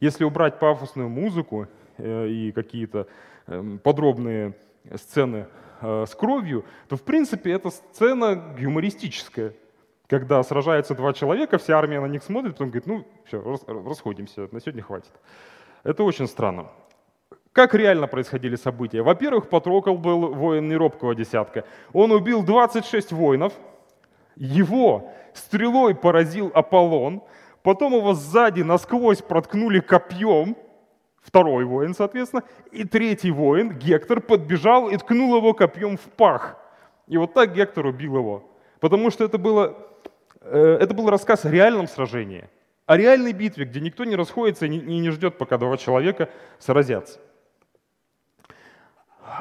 [0.00, 1.66] если убрать пафосную музыку
[1.98, 3.08] э, и какие-то
[3.46, 4.54] э, подробные
[4.94, 5.46] сцены
[5.80, 9.54] э, с кровью, то в принципе эта сцена юмористическая
[10.08, 14.60] когда сражаются два человека, вся армия на них смотрит, потом говорит, ну все, расходимся, на
[14.60, 15.12] сегодня хватит.
[15.84, 16.68] Это очень странно.
[17.52, 19.02] Как реально происходили события?
[19.02, 21.64] Во-первых, Патрокол был воин неробкого десятка.
[21.92, 23.52] Он убил 26 воинов,
[24.36, 27.22] его стрелой поразил Аполлон,
[27.62, 30.56] потом его сзади насквозь проткнули копьем,
[31.20, 36.56] второй воин, соответственно, и третий воин, Гектор, подбежал и ткнул его копьем в пах.
[37.06, 38.44] И вот так Гектор убил его.
[38.80, 39.76] Потому что это было
[40.44, 42.48] это был рассказ о реальном сражении,
[42.86, 46.28] о реальной битве, где никто не расходится и не ждет, пока два человека
[46.58, 47.20] сразятся.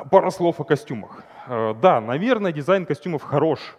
[0.09, 1.23] Пара слов о костюмах.
[1.47, 3.77] Э, да, наверное, дизайн костюмов хорош.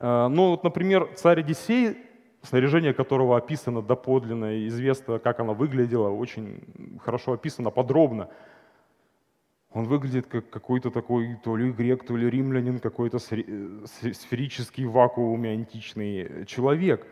[0.00, 1.98] Э, но вот, например, царь Одиссей,
[2.42, 8.28] снаряжение которого описано доподлинно, известно, как оно выглядело, очень хорошо описано, подробно.
[9.76, 16.46] Он выглядит как какой-то такой то ли грек, то ли римлянин, какой-то сферический в античный
[16.46, 17.06] человек.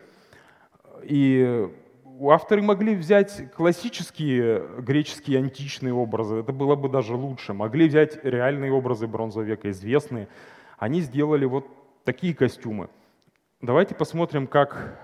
[1.02, 1.68] И
[2.22, 7.52] авторы могли взять классические греческие античные образы, это было бы даже лучше.
[7.52, 10.28] Могли взять реальные образы бронзового века, известные.
[10.78, 11.66] Они сделали вот
[12.04, 12.88] такие костюмы.
[13.60, 14.98] Давайте посмотрим, как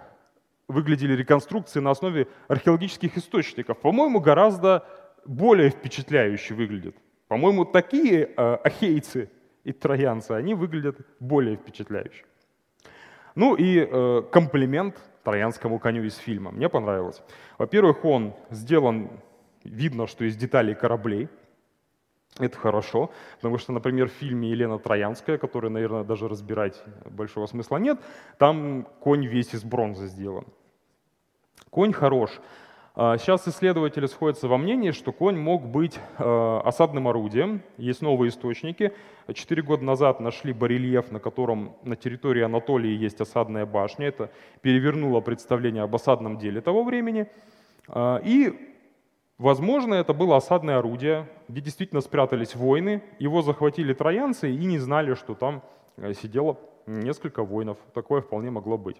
[0.67, 3.79] выглядели реконструкции на основе археологических источников.
[3.81, 4.87] По-моему, гораздо
[5.27, 6.97] более впечатляюще выглядят.
[7.31, 9.31] По-моему, такие э, ахейцы
[9.63, 12.25] и троянцы, они выглядят более впечатляюще.
[13.37, 16.51] Ну и э, комплимент троянскому коню из фильма.
[16.51, 17.23] Мне понравилось.
[17.57, 19.11] Во-первых, он сделан,
[19.63, 21.29] видно, что из деталей кораблей.
[22.41, 27.77] Это хорошо, потому что, например, в фильме Елена Троянская, который, наверное, даже разбирать большого смысла
[27.77, 28.01] нет,
[28.39, 30.47] там конь весь из бронзы сделан.
[31.71, 32.41] Конь хорош.
[32.95, 37.63] А, сейчас исследователи сходятся во мнении, что конь мог быть а, осадным орудием.
[37.77, 38.93] Есть новые источники.
[39.33, 44.09] Четыре года назад нашли барельеф, на котором на территории Анатолии есть осадная башня.
[44.09, 47.27] Это перевернуло представление об осадном деле того времени.
[47.89, 48.67] А, и
[49.39, 53.03] Возможно, это было осадное орудие, где действительно спрятались войны.
[53.19, 55.63] Его захватили троянцы и не знали, что там
[55.97, 57.79] э, сидело несколько воинов.
[57.95, 58.99] Такое вполне могло быть.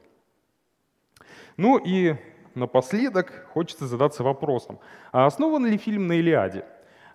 [1.59, 2.17] Ну и
[2.55, 4.79] напоследок хочется задаться вопросом,
[5.13, 6.65] а основан ли фильм на Илиаде?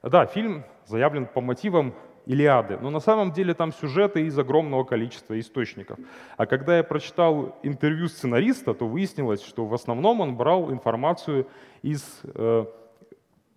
[0.04, 1.94] Да, фильм заявлен по мотивам
[2.26, 6.00] Илиады, но на самом деле там сюжеты из огромного количества источников.
[6.38, 11.48] А когда я прочитал интервью сценариста, то выяснилось, что в основном он брал информацию
[11.84, 12.66] из э,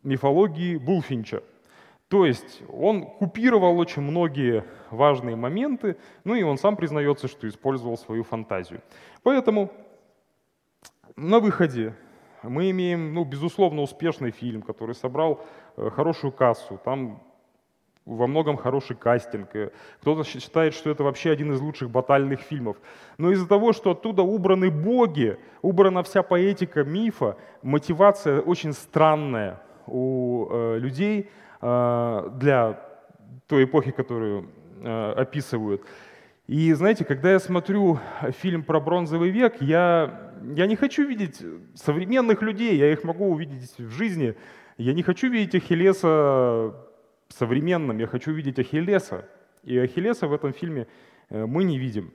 [0.02, 1.42] мифологии Булфинча.
[2.08, 7.98] То есть он купировал очень многие важные моменты, ну и он сам признается, что использовал
[7.98, 8.80] свою фантазию.
[9.22, 9.70] Поэтому
[11.18, 11.94] на выходе
[12.42, 15.44] мы имеем, ну, безусловно, успешный фильм, который собрал
[15.76, 16.80] э, хорошую кассу.
[16.84, 17.20] Там
[18.08, 19.50] во многом хороший кастинг.
[20.00, 22.76] Кто-то считает, что это вообще один из лучших батальных фильмов.
[23.18, 30.46] Но из-за того, что оттуда убраны боги, убрана вся поэтика мифа, мотивация очень странная у
[30.50, 31.28] э, людей
[31.60, 32.80] э, для
[33.46, 34.48] той эпохи, которую
[34.80, 35.82] э, описывают.
[36.48, 38.00] И знаете, когда я смотрю
[38.40, 41.42] фильм про бронзовый век, я, я не хочу видеть
[41.74, 44.34] современных людей, я их могу увидеть в жизни.
[44.78, 46.74] Я не хочу видеть Ахиллеса
[47.28, 49.28] современным, я хочу видеть Ахиллеса.
[49.62, 50.86] И Ахиллеса в этом фильме
[51.28, 52.14] э, мы не видим.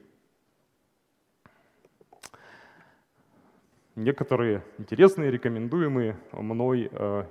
[3.96, 7.26] Некоторые интересные, рекомендуемые мной э,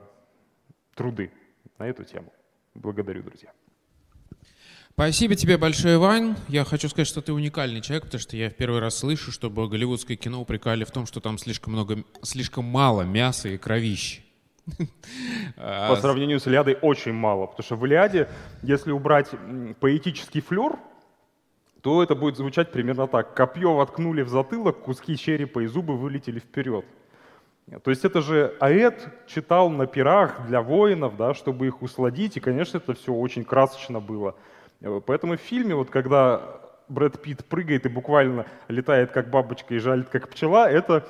[0.95, 1.33] труды
[1.79, 2.33] на эту тему.
[2.75, 3.53] Благодарю, друзья.
[4.95, 6.37] Спасибо тебе большое, Вань.
[6.49, 9.67] Я хочу сказать, что ты уникальный человек, потому что я в первый раз слышу, чтобы
[9.67, 14.23] голливудское кино упрекали в том, что там слишком много, слишком мало мяса и кровищи.
[15.57, 18.29] По сравнению с Илиадой очень мало, потому что в Илиаде,
[18.63, 19.29] если убрать
[19.81, 20.79] поэтический флер,
[21.81, 23.35] то это будет звучать примерно так.
[23.35, 26.85] Копье воткнули в затылок, куски черепа и зубы вылетели вперед.
[27.83, 32.41] То есть это же Аэт читал на пирах для воинов, да, чтобы их усладить, и,
[32.41, 34.37] конечно, это все очень красочно было.
[35.07, 40.09] Поэтому в фильме, вот когда Брэд Питт прыгает и буквально летает как бабочка и жалит
[40.09, 41.07] как пчела, это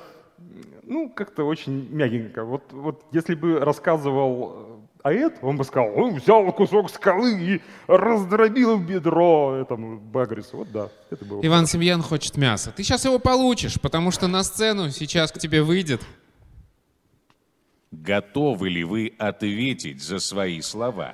[0.83, 2.43] ну, как-то очень мягенько.
[2.43, 7.61] Вот, вот если бы рассказывал э, Аэт, он бы сказал, он взял кусок скалы и
[7.87, 10.57] раздробил бедро этому Багрису.
[10.57, 11.41] Вот да, это было.
[11.41, 12.71] Иван Семьян хочет мяса.
[12.75, 16.01] Ты сейчас его получишь, потому что на сцену сейчас к тебе выйдет.
[17.91, 21.13] Готовы ли вы ответить за свои слова?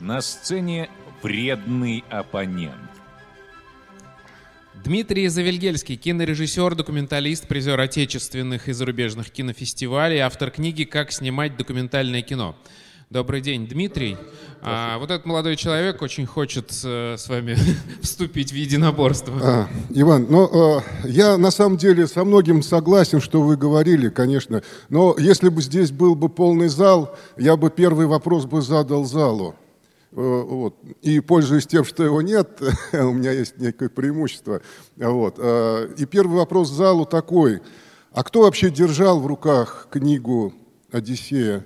[0.00, 0.88] На сцене
[1.22, 2.74] Вредный оппонент.
[4.82, 12.56] Дмитрий Завельгельский, кинорежиссер, документалист, призер отечественных и зарубежных кинофестивалей, автор книги «Как снимать документальное кино».
[13.10, 14.16] Добрый день, Дмитрий.
[14.62, 17.58] А, вот этот молодой человек очень хочет э, с вами
[18.00, 19.38] вступить в единоборство.
[19.42, 24.62] А, Иван, ну, э, я на самом деле со многим согласен, что вы говорили, конечно.
[24.88, 29.56] Но если бы здесь был бы полный зал, я бы первый вопрос бы задал залу.
[30.12, 30.76] Э, вот.
[31.02, 32.60] И пользуясь тем, что его нет,
[32.92, 34.60] у меня есть некое преимущество.
[34.96, 35.36] Вот.
[35.38, 37.60] Э, и первый вопрос залу такой.
[38.12, 40.52] А кто вообще держал в руках книгу
[40.90, 41.64] «Одиссея»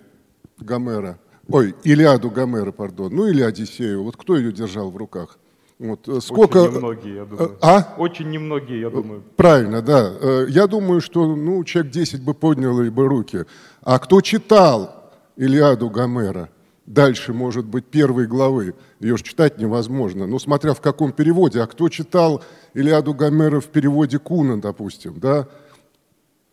[0.58, 1.18] Гомера?
[1.48, 3.14] Ой, Илиаду Гомера, пардон.
[3.14, 4.02] Ну или «Одиссею».
[4.02, 5.38] Вот кто ее держал в руках?
[5.78, 6.06] Вот.
[6.06, 6.58] Э, сколько...
[6.58, 7.58] Очень немногие, я думаю.
[7.62, 7.94] А?
[7.96, 9.22] Очень немногие, я думаю.
[9.36, 10.44] Правильно, да.
[10.48, 13.46] Я думаю, что ну, человек 10 бы поднял бы руки.
[13.80, 16.50] А кто читал Илиаду Гомера?
[16.86, 18.74] Дальше, может быть, первой главы.
[19.00, 20.26] Ее же читать невозможно.
[20.26, 21.60] Ну, смотря в каком переводе.
[21.60, 22.42] А кто читал
[22.74, 25.48] Илиаду Гомера в переводе Куна, допустим, да?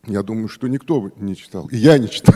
[0.06, 1.68] Я думаю, что никто не читал.
[1.68, 2.34] И я не читал.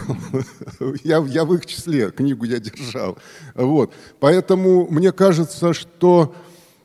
[1.03, 3.18] я, я в их числе, книгу я держал.
[3.55, 3.92] Вот.
[4.20, 6.34] Поэтому мне кажется, что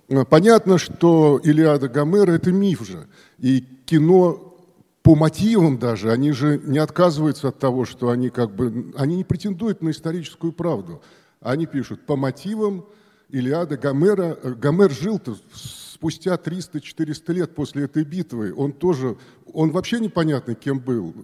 [0.10, 3.08] э, понятно, что Илиада Гомера– это миф же.
[3.38, 4.51] И кино
[5.04, 9.24] по мотивам даже, они же не отказываются от того, что они как бы, они не
[9.24, 11.02] претендуют на историческую правду.
[11.40, 12.86] Они пишут по мотивам
[13.30, 14.38] Илиада Гомера.
[14.44, 18.54] Гомер жил-то спустя 300-400 лет после этой битвы.
[18.56, 19.18] Он тоже,
[19.52, 21.16] он вообще непонятно кем был.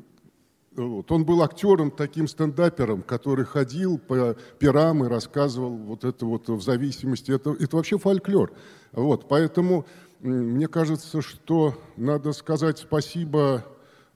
[0.76, 1.12] Вот.
[1.12, 6.62] Он был актером, таким стендапером, который ходил по пирам и рассказывал вот это вот в
[6.62, 7.32] зависимости.
[7.32, 8.54] Это, это вообще фольклор.
[8.92, 9.28] Вот.
[9.28, 9.86] Поэтому
[10.20, 13.66] мне кажется, что надо сказать спасибо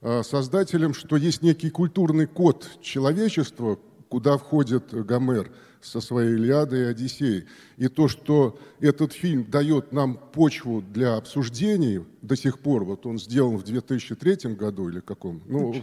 [0.00, 3.78] а, создателям, что есть некий культурный код человечества,
[4.08, 5.50] куда входит Гомер–
[5.82, 7.44] со своей Илиадой и Одиссеей.
[7.76, 13.18] И то, что этот фильм дает нам почву для обсуждений до сих пор, вот он
[13.18, 15.74] сделан в 2003 году или каком, ну,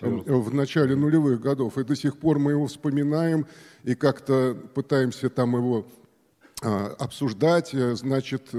[0.00, 3.46] в, в начале нулевых годов, и до сих пор мы его вспоминаем
[3.84, 5.86] и как-то пытаемся там его
[6.62, 8.50] а, обсуждать, значит,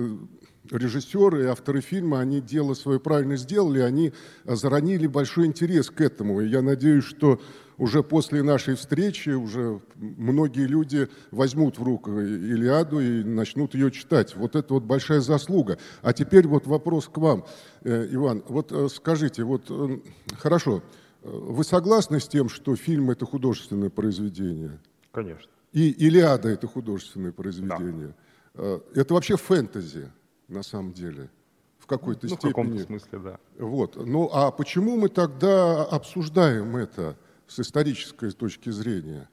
[0.71, 4.13] режиссеры и авторы фильма, они дело свое правильно сделали, они
[4.45, 6.41] заронили большой интерес к этому.
[6.41, 7.39] И я надеюсь, что
[7.79, 14.35] уже после нашей встречи уже многие люди возьмут в руку Илиаду и начнут ее читать.
[14.35, 15.79] Вот это вот большая заслуга.
[16.01, 17.45] А теперь вот вопрос к вам,
[17.83, 18.43] э, Иван.
[18.49, 19.99] Вот э, скажите, вот э,
[20.37, 20.83] хорошо,
[21.23, 24.77] вы согласны с тем, что фильм это художественное произведение?
[25.11, 25.49] Конечно.
[25.71, 28.13] И Илиада это художественное произведение.
[28.55, 28.79] Да.
[28.93, 30.11] Это вообще фэнтези,
[30.49, 31.29] на самом деле
[31.77, 32.77] в какой-то ну, степени.
[32.77, 33.39] В смысле, да.
[33.57, 33.95] Вот.
[33.95, 37.15] Ну а почему мы тогда обсуждаем это?
[37.49, 39.27] с исторической точки зрения?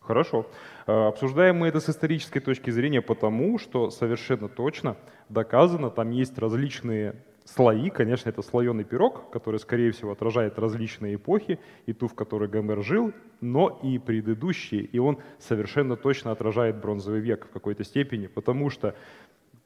[0.00, 0.46] Хорошо.
[0.86, 4.96] Э, обсуждаем мы это с исторической точки зрения потому, что совершенно точно
[5.28, 7.90] доказано, там есть различные слои.
[7.90, 12.82] Конечно, это слоеный пирог, который, скорее всего, отражает различные эпохи, и ту, в которой Гомер
[12.82, 14.82] жил, но и предыдущие.
[14.82, 18.94] И он совершенно точно отражает бронзовый век в какой-то степени, потому что,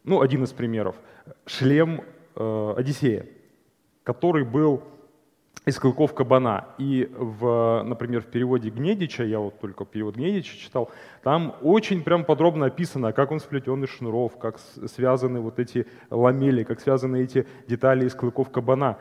[0.05, 0.97] ну, один из примеров,
[1.47, 2.03] шлем
[2.37, 3.27] э, Одиссея,
[4.05, 4.83] который был
[5.65, 6.69] из клыков кабана.
[6.79, 10.91] И, в, например, в переводе Гнедича, я вот только перевод Гнедича читал,
[11.23, 16.65] там очень прям подробно описано, как он сплетен из шнуров, как связаны вот эти ламели,
[16.65, 18.99] как связаны эти детали из клыков кабана.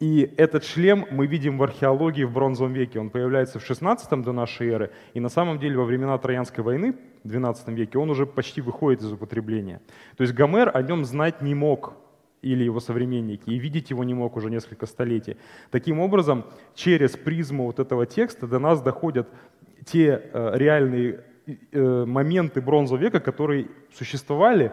[0.00, 2.98] И этот шлем мы видим в археологии в бронзовом веке.
[2.98, 4.90] Он появляется в 16 до нашей эры.
[5.12, 9.12] И на самом деле во времена Троянской войны 12 веке он уже почти выходит из
[9.12, 9.80] употребления.
[10.16, 11.94] То есть Гомер о нем знать не мог
[12.42, 15.36] или его современники, и видеть его не мог уже несколько столетий.
[15.70, 16.44] Таким образом,
[16.74, 19.28] через призму вот этого текста до нас доходят
[19.84, 21.24] те э, реальные
[21.72, 24.72] э, моменты бронзового века, которые существовали,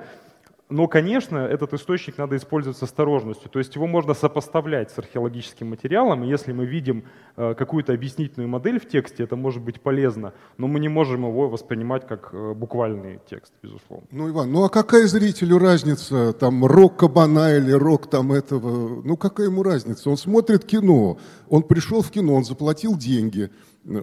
[0.69, 3.49] но, конечно, этот источник надо использовать с осторожностью.
[3.49, 7.05] То есть его можно сопоставлять с археологическим материалом, и если мы видим
[7.37, 11.47] э, какую-то объяснительную модель в тексте, это может быть полезно, но мы не можем его
[11.47, 14.07] воспринимать как э, буквальный текст, безусловно.
[14.11, 19.15] Ну, Иван, ну а какая зрителю разница, там, рок кабана или рок там этого, ну
[19.15, 20.09] какая ему разница?
[20.09, 23.51] Он смотрит кино, он пришел в кино, он заплатил деньги,
[23.85, 24.01] э,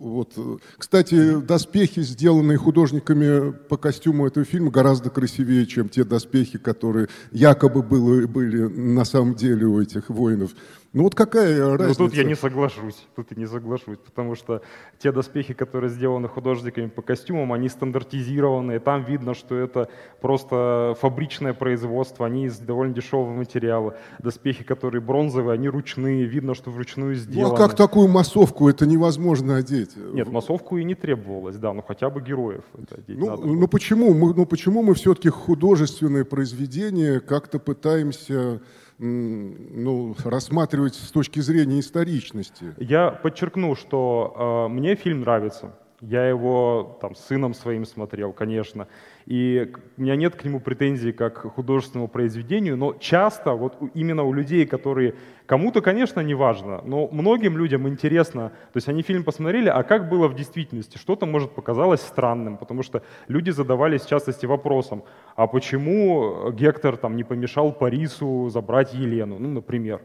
[0.00, 0.32] вот.
[0.78, 7.82] Кстати, доспехи, сделанные художниками по костюму этого фильма, гораздо красивее, чем те доспехи, которые якобы
[7.82, 10.52] были, были на самом деле у этих воинов.
[10.92, 12.02] Ну вот какая разница?
[12.02, 14.60] Ну тут я не соглашусь, тут я не соглашусь, потому что
[14.98, 19.88] те доспехи, которые сделаны художниками по костюмам, они стандартизированные, там видно, что это
[20.20, 23.96] просто фабричное производство, они из довольно дешевого материала.
[24.18, 27.50] Доспехи, которые бронзовые, они ручные, видно, что вручную сделаны.
[27.50, 29.90] Ну а как такую массовку это невозможно одеть?
[29.96, 33.46] Нет, массовку и не требовалось, да, но хотя бы героев это одеть ну, надо.
[33.46, 34.12] Ну почему?
[34.12, 38.60] Мы, ну почему мы все-таки художественные произведения как-то пытаемся
[39.00, 42.74] ну, рассматривать с точки зрения историчности.
[42.78, 45.74] Я подчеркну, что э, мне фильм нравится.
[46.02, 48.88] Я его там сыном своим смотрел, конечно.
[49.30, 54.24] И у меня нет к нему претензий как к художественному произведению, но часто вот именно
[54.24, 55.14] у людей, которые
[55.46, 60.08] кому-то, конечно, не важно, но многим людям интересно, то есть они фильм посмотрели, а как
[60.08, 65.04] было в действительности, что-то, может, показалось странным, потому что люди задавались в частности вопросом,
[65.36, 70.00] а почему Гектор там не помешал Парису забрать Елену, ну, например.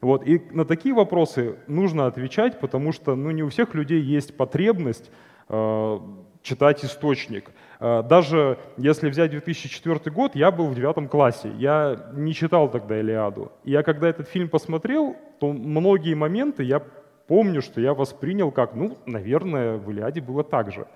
[0.00, 0.26] Вот.
[0.26, 5.12] И на такие вопросы нужно отвечать, потому что ну, не у всех людей есть потребность
[5.48, 5.98] э,
[6.42, 7.52] читать источник.
[7.80, 12.98] Э, даже если взять 2004 год, я был в девятом классе, я не читал тогда
[12.98, 13.52] «Илиаду».
[13.64, 16.82] Я когда этот фильм посмотрел, то многие моменты я
[17.26, 20.86] помню, что я воспринял как, ну, наверное, в «Илиаде» было так же.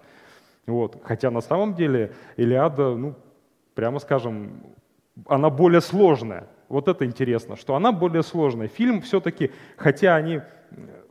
[0.67, 1.01] Вот.
[1.03, 3.15] Хотя на самом деле «Илиада», ну,
[3.75, 4.63] прямо скажем,
[5.27, 6.49] она более сложная.
[6.69, 8.69] Вот это интересно, что она более сложная.
[8.69, 10.43] Фильм все-таки, хотя они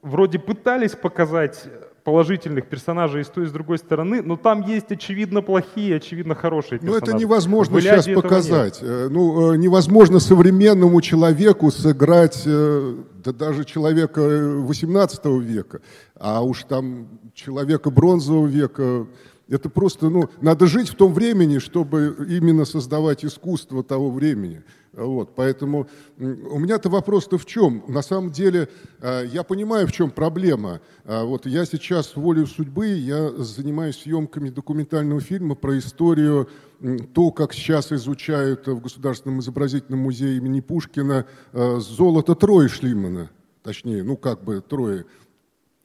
[0.02, 1.68] вроде пытались показать
[2.08, 6.36] положительных персонажей и с той, и с другой стороны, но там есть очевидно плохие, очевидно
[6.36, 7.06] хорошие персонажи.
[7.06, 8.82] Ну это невозможно сейчас показать.
[8.82, 8.90] Нет.
[8.90, 12.96] Э, ну, э, невозможно современному человеку сыграть, э,
[13.26, 15.82] да даже человека 18 века,
[16.16, 19.06] а уж там человека бронзового века,
[19.50, 24.64] это просто, ну, надо жить в том времени, чтобы именно создавать искусство того времени.
[24.98, 25.88] Вот, поэтому
[26.18, 27.84] у меня-то вопрос-то в чем?
[27.88, 28.68] На самом деле
[29.00, 30.82] э, я понимаю, в чем проблема.
[31.06, 36.50] А вот я сейчас волю судьбы, я занимаюсь съемками документального фильма про историю,
[37.14, 43.30] то, как сейчас изучают в Государственном изобразительном музее имени Пушкина э, золото Трои Шлимана,
[43.62, 45.06] точнее, ну как бы Трои,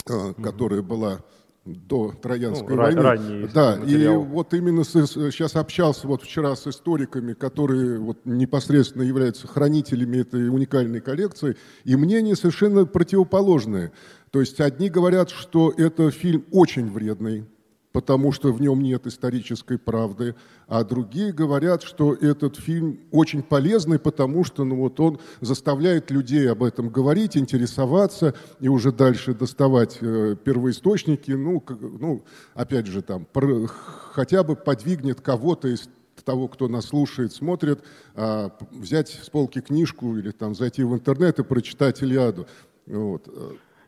[0.07, 1.23] э, которая была
[1.65, 3.01] до Троянской ну, войны.
[3.03, 4.23] Ранний да, материал.
[4.23, 10.19] и вот именно с, сейчас общался вот вчера с историками, которые вот непосредственно являются хранителями
[10.19, 13.93] этой уникальной коллекции, и мнения совершенно противоположные.
[14.33, 17.45] То есть одни говорят, что это фильм очень вредный,
[17.93, 20.35] потому что в нем нет исторической правды,
[20.67, 26.51] а другие говорят, что этот фильм очень полезный, потому что ну, вот он заставляет людей
[26.51, 32.25] об этом говорить, интересоваться и уже дальше доставать э, первоисточники, ну, как, ну,
[32.55, 35.89] опять же, там, про, хотя бы подвигнет кого-то из
[36.25, 37.81] того, кто нас слушает, смотрит,
[38.15, 42.47] а, взять с полки книжку или там зайти в интернет и прочитать Илиаду.
[42.87, 43.29] Вот.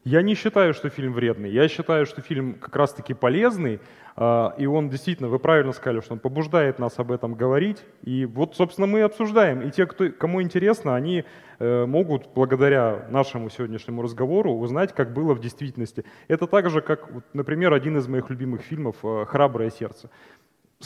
[0.05, 1.51] Я не считаю, что фильм вредный.
[1.51, 3.81] Я считаю, что фильм как раз-таки полезный,
[4.17, 7.83] а, и он действительно, вы правильно сказали, что он побуждает нас об этом говорить.
[8.03, 9.63] И вот, собственно, мы обсуждаем.
[9.63, 11.25] И те, кто, кому интересно, они
[11.59, 16.05] э, могут благодаря нашему сегодняшнему разговору узнать, как было в действительности.
[16.29, 20.11] Это так же, как, например, один из моих любимых фильмов э, «Храброе сердце»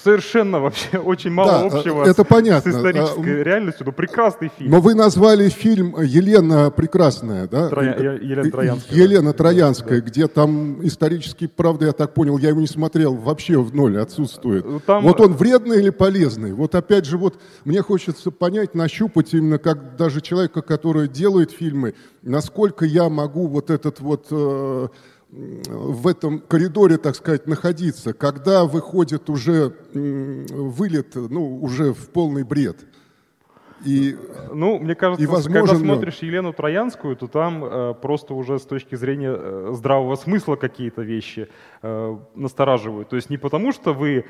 [0.03, 2.73] совершенно вообще очень мало да, общего это с, понятно.
[2.73, 4.71] с исторической а, реальностью, но прекрасный фильм.
[4.71, 7.69] Но вы назвали фильм «Елена Прекрасная», да?
[7.69, 8.99] Троя, Елена Троянская.
[8.99, 10.07] Елена Троянская, да.
[10.07, 14.65] где там исторический, правда, я так понял, я его не смотрел, вообще в ноль отсутствует.
[14.65, 15.03] Ну, там...
[15.03, 16.53] Вот он вредный или полезный?
[16.53, 21.95] Вот опять же, вот мне хочется понять, нащупать именно как даже человека, который делает фильмы,
[22.23, 24.27] насколько я могу вот этот вот...
[24.31, 24.89] Э,
[25.31, 32.87] в этом коридоре, так сказать, находиться, когда выходит уже вылет, ну, уже в полный бред.
[33.85, 34.17] И,
[34.53, 38.63] ну, мне кажется, и возможно, когда смотришь Елену Троянскую, то там э, просто уже с
[38.63, 41.49] точки зрения э, здравого смысла какие-то вещи
[41.83, 43.09] э, настораживают.
[43.09, 44.25] То есть не потому, что вы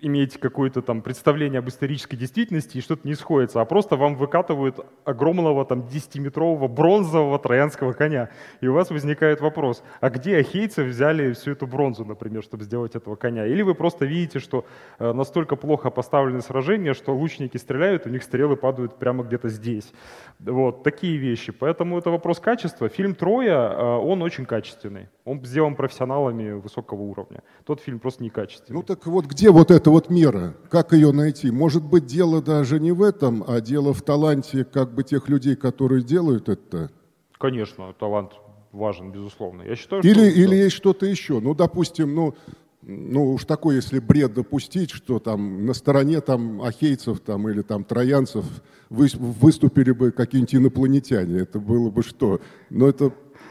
[0.00, 4.80] имеете какое-то там представление об исторической действительности и что-то не сходится, а просто вам выкатывают
[5.04, 8.30] огромного там 10-метрового бронзового троянского коня.
[8.60, 12.94] И у вас возникает вопрос, а где ахейцы взяли всю эту бронзу, например, чтобы сделать
[12.94, 13.46] этого коня?
[13.46, 14.64] Или вы просто видите, что
[14.98, 19.92] э, настолько плохо поставлены сражения, что лучники стреляют, у них стрелы падают прямо где-то здесь.
[20.38, 21.52] Вот, такие вещи.
[21.52, 22.88] Поэтому это вопрос качества.
[22.88, 25.08] Фильм «Троя», э, он очень качественный.
[25.24, 27.42] Он сделан профессионалами высокого уровня.
[27.64, 28.78] Тот фильм просто некачественный.
[28.78, 30.54] Ну так вот где вот эта вот мера?
[30.68, 31.50] Как ее найти?
[31.50, 35.56] Может быть, дело даже не в этом, а дело в таланте как бы тех людей,
[35.56, 36.90] которые делают это?
[37.38, 38.32] Конечно, талант
[38.72, 39.62] важен, безусловно.
[39.62, 41.40] Я считаю, или, что, или есть что-то еще.
[41.40, 42.34] Ну, допустим, ну,
[42.82, 47.82] ну уж такой, если бред допустить, что там на стороне там ахейцев там, или там
[47.82, 48.44] троянцев
[48.90, 51.38] вы, выступили бы какие-нибудь инопланетяне.
[51.38, 52.42] Это было бы что?
[52.68, 53.10] Но это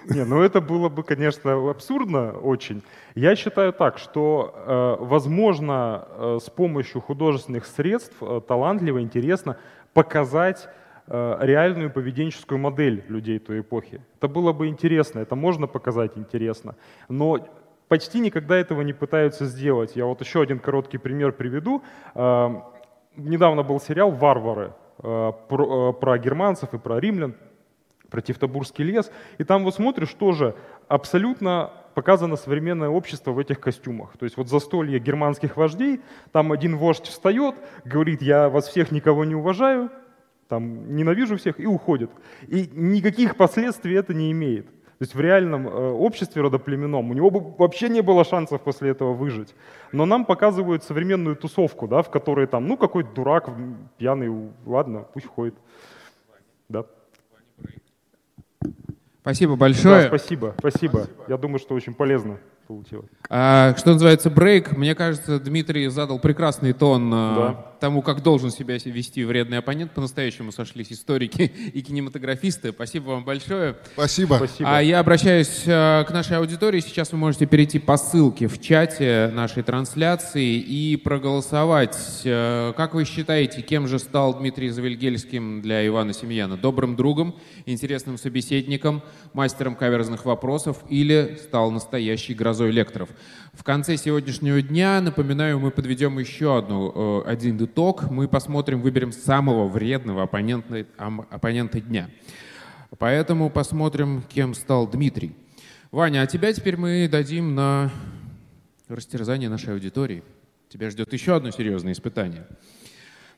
[0.10, 2.82] не, ну это было бы, конечно, абсурдно очень.
[3.16, 9.58] Я считаю так, что, э, возможно, э, с помощью художественных средств э, талантливо, интересно
[9.94, 10.70] показать
[11.10, 14.02] реальную поведенческую модель людей той эпохи.
[14.18, 16.76] Это было бы интересно, это можно показать интересно.
[17.08, 17.48] Но
[17.88, 19.96] почти никогда этого не пытаются сделать.
[19.96, 21.82] Я вот еще один короткий пример приведу.
[23.16, 27.36] Недавно был сериал «Варвары» про, про германцев и про римлян
[28.10, 30.56] про Тевтобурский лес, и там вот смотришь тоже
[30.88, 34.18] абсолютно показано современное общество в этих костюмах.
[34.18, 36.02] То есть вот застолье германских вождей,
[36.32, 37.56] там один вождь встает,
[37.86, 39.90] говорит, я вас всех никого не уважаю,
[40.48, 42.12] там ненавижу всех и уходит.
[42.48, 44.68] И никаких последствий это не имеет.
[44.68, 48.90] То есть в реальном э, обществе родоплеменном у него бы вообще не было шансов после
[48.90, 49.54] этого выжить.
[49.92, 53.50] Но нам показывают современную тусовку, да, в которой там, ну, какой дурак,
[53.98, 55.54] пьяный, ладно, пусть ходит.
[56.68, 56.86] Да.
[59.22, 60.04] Спасибо большое.
[60.04, 61.28] Да, спасибо, спасибо, спасибо.
[61.28, 62.38] Я думаю, что очень полезно
[62.68, 63.10] получилось.
[63.30, 68.52] А, что называется брейк, мне кажется, Дмитрий задал прекрасный тон а, да тому, как должен
[68.52, 72.72] себя вести вредный оппонент, по-настоящему сошлись историки и кинематографисты.
[72.72, 73.76] Спасибо вам большое.
[73.94, 74.36] Спасибо.
[74.36, 74.78] Спасибо.
[74.78, 76.80] А я обращаюсь э, к нашей аудитории.
[76.80, 81.98] Сейчас вы можете перейти по ссылке в чате нашей трансляции и проголосовать.
[82.24, 86.58] Э, Как вы считаете, кем же стал Дмитрий Завельгельским для Ивана Семьяна?
[86.58, 89.04] Добрым другом, интересным собеседником,
[89.34, 93.10] мастером каверзных вопросов или стал настоящей грозой лекторов?
[93.54, 98.10] В конце сегодняшнего дня, напоминаю, мы подведем еще одну, э, один итог.
[98.10, 102.10] Мы посмотрим, выберем самого вредного оппонента, оппонента дня.
[102.98, 105.36] Поэтому посмотрим, кем стал Дмитрий.
[105.92, 107.92] Ваня, а тебя теперь мы дадим на
[108.88, 110.24] растерзание нашей аудитории.
[110.70, 112.48] Тебя ждет еще одно серьезное испытание.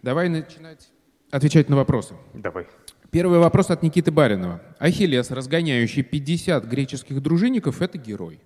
[0.01, 0.89] Давай начинать
[1.29, 2.13] отвечать на вопросы.
[2.33, 2.65] Давай.
[3.11, 4.61] Первый вопрос от Никиты Баринова.
[4.79, 8.39] Ахиллес, разгоняющий 50 греческих дружинников, это герой.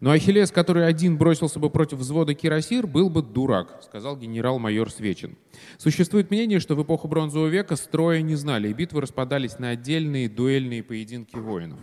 [0.00, 5.36] Но Ахиллес, который один бросился бы против взвода Кирасир, был бы дурак, сказал генерал-майор Свечин.
[5.76, 10.30] Существует мнение, что в эпоху Бронзового века строя не знали, и битвы распадались на отдельные
[10.30, 11.78] дуэльные поединки воинов.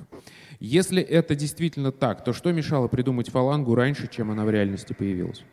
[0.59, 5.43] Если это действительно так, то что мешало придумать фалангу раньше, чем она в реальности появилась?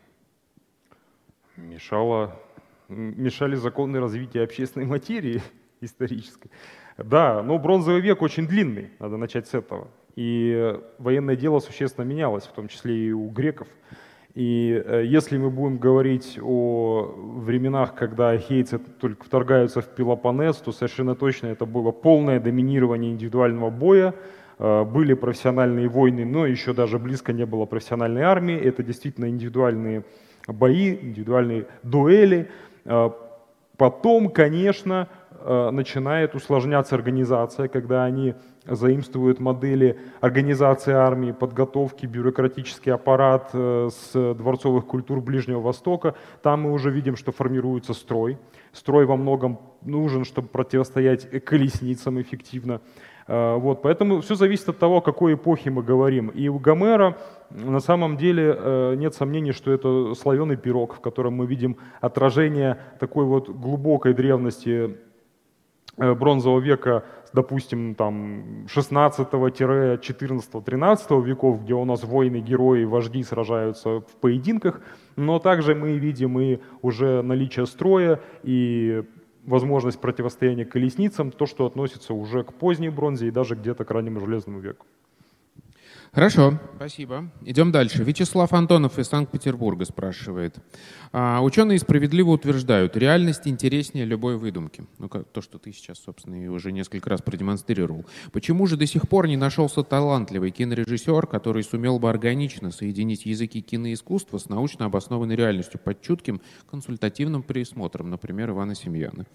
[1.57, 2.41] Мешало,
[2.89, 5.43] мешали законы развития общественной материи
[5.81, 6.49] исторической.
[6.97, 9.87] Да, но бронзовый век очень длинный, надо начать с этого.
[10.15, 13.67] И э, военное дело существенно менялось, в том числе и у греков.
[14.33, 20.71] И э, если мы будем говорить о временах, когда ахейцы только вторгаются в Пелопоннес, то
[20.71, 24.13] совершенно точно это было полное доминирование индивидуального боя,
[24.57, 28.55] Э, были профессиональные войны, но еще даже близко не было профессиональной армии.
[28.55, 30.03] Это действительно индивидуальные
[30.47, 32.49] бои, индивидуальные дуэли.
[33.77, 35.09] Потом, конечно,
[35.43, 38.35] начинает усложняться организация, когда они
[38.67, 46.15] заимствуют модели организации армии, подготовки, бюрократический аппарат э, с дворцовых культур Ближнего Востока.
[46.41, 48.37] Там мы уже видим, что формируется строй.
[48.71, 52.81] Строй во многом нужен, чтобы противостоять колесницам эффективно.
[53.27, 56.29] Э, Вот, поэтому все зависит от того, о какой эпохе мы говорим.
[56.29, 57.17] И у Гомера
[57.49, 62.77] на самом деле э, нет сомнений, что это слоеный пирог, в котором мы видим отражение
[62.99, 64.97] такой вот глубокой древности
[65.97, 67.05] бронзового века,
[67.35, 74.81] допустим, там 16-14-13 веков, где у нас воины, герои, вожди сражаются в поединках,
[75.15, 79.03] но также мы видим и уже наличие строя и
[79.45, 84.19] возможность противостояния колесницам, то, что относится уже к поздней бронзе и даже где-то к раннему
[84.19, 84.85] железному веку.
[86.15, 87.29] Хорошо, спасибо.
[87.41, 88.01] Идем дальше.
[88.01, 90.55] Вячеслав Антонов из Санкт-Петербурга спрашивает.
[91.11, 94.85] А, ученые справедливо утверждают, реальность интереснее любой выдумки.
[94.97, 98.05] Ну, как то, что ты сейчас, собственно, и уже несколько раз продемонстрировал.
[98.31, 103.59] Почему же до сих пор не нашелся талантливый кинорежиссер, который сумел бы органично соединить языки
[103.59, 106.39] киноискусства с научно обоснованной реальностью под чутким
[106.71, 109.25] консультативным присмотром, например, Ивана Семьяна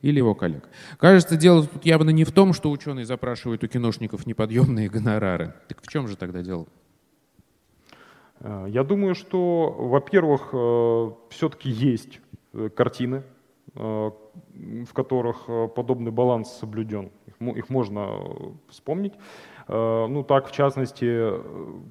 [0.00, 0.66] или его коллег?
[0.98, 5.52] Кажется, дело тут явно не в том, что ученые запрашивают у киношников неподъемные гонорары.
[5.68, 6.66] Так в чем же тогда дело?
[8.40, 10.48] Э, Я думаю, что, во-первых,
[11.30, 12.20] все-таки есть
[12.54, 13.22] э, картины,
[13.74, 14.10] э,
[14.86, 17.10] в которых э, подобный баланс соблюден.
[17.26, 19.14] Их, мо- их можно э, вспомнить.
[19.68, 21.42] Э, Ну так, в частности, э,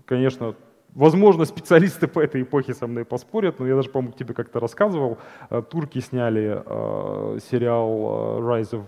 [0.05, 0.55] конечно,
[0.95, 5.17] возможно, специалисты по этой эпохе со мной поспорят, но я даже, по-моему, тебе как-то рассказывал.
[5.49, 8.85] Э, Турки сняли э, сериал э, Rise of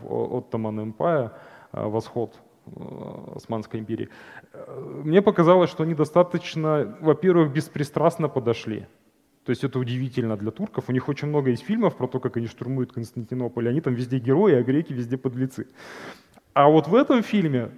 [0.51, 1.29] Ottoman Empire,
[1.73, 2.37] э, «Восход э,
[3.35, 4.09] Османской империи».
[4.53, 8.85] Э, Мне показалось, что они достаточно, во-первых, беспристрастно подошли.
[9.45, 10.85] То есть это удивительно для турков.
[10.87, 13.67] У них очень много есть фильмов про то, как они штурмуют Константинополь.
[13.67, 15.67] Они там везде герои, а греки везде подлецы.
[16.53, 17.71] А вот в этом фильме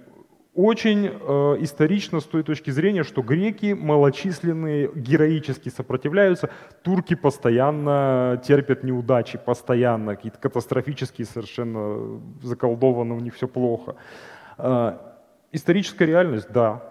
[0.56, 6.48] очень э, исторично с той точки зрения, что греки малочисленные, героически сопротивляются,
[6.82, 13.96] турки постоянно терпят неудачи, постоянно какие-то катастрофические, совершенно заколдованы, у них все плохо.
[14.58, 14.96] Э,
[15.52, 16.82] историческая реальность, да,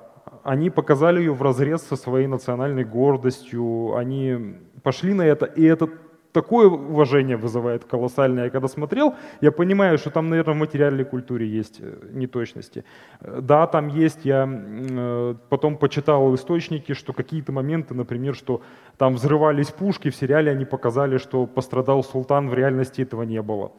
[0.43, 5.89] они показали ее в разрез со своей национальной гордостью, они пошли на это, и это
[6.35, 8.43] такое уважение вызывает колоссальное.
[8.45, 12.83] Я когда смотрел, я понимаю, что там, наверное, в материальной культуре есть э, неточности.
[13.21, 18.61] Да, там есть, я э, потом почитал источники, что какие-то моменты, например, что
[18.97, 23.71] там взрывались пушки, в сериале они показали, что пострадал султан, в реальности этого не было.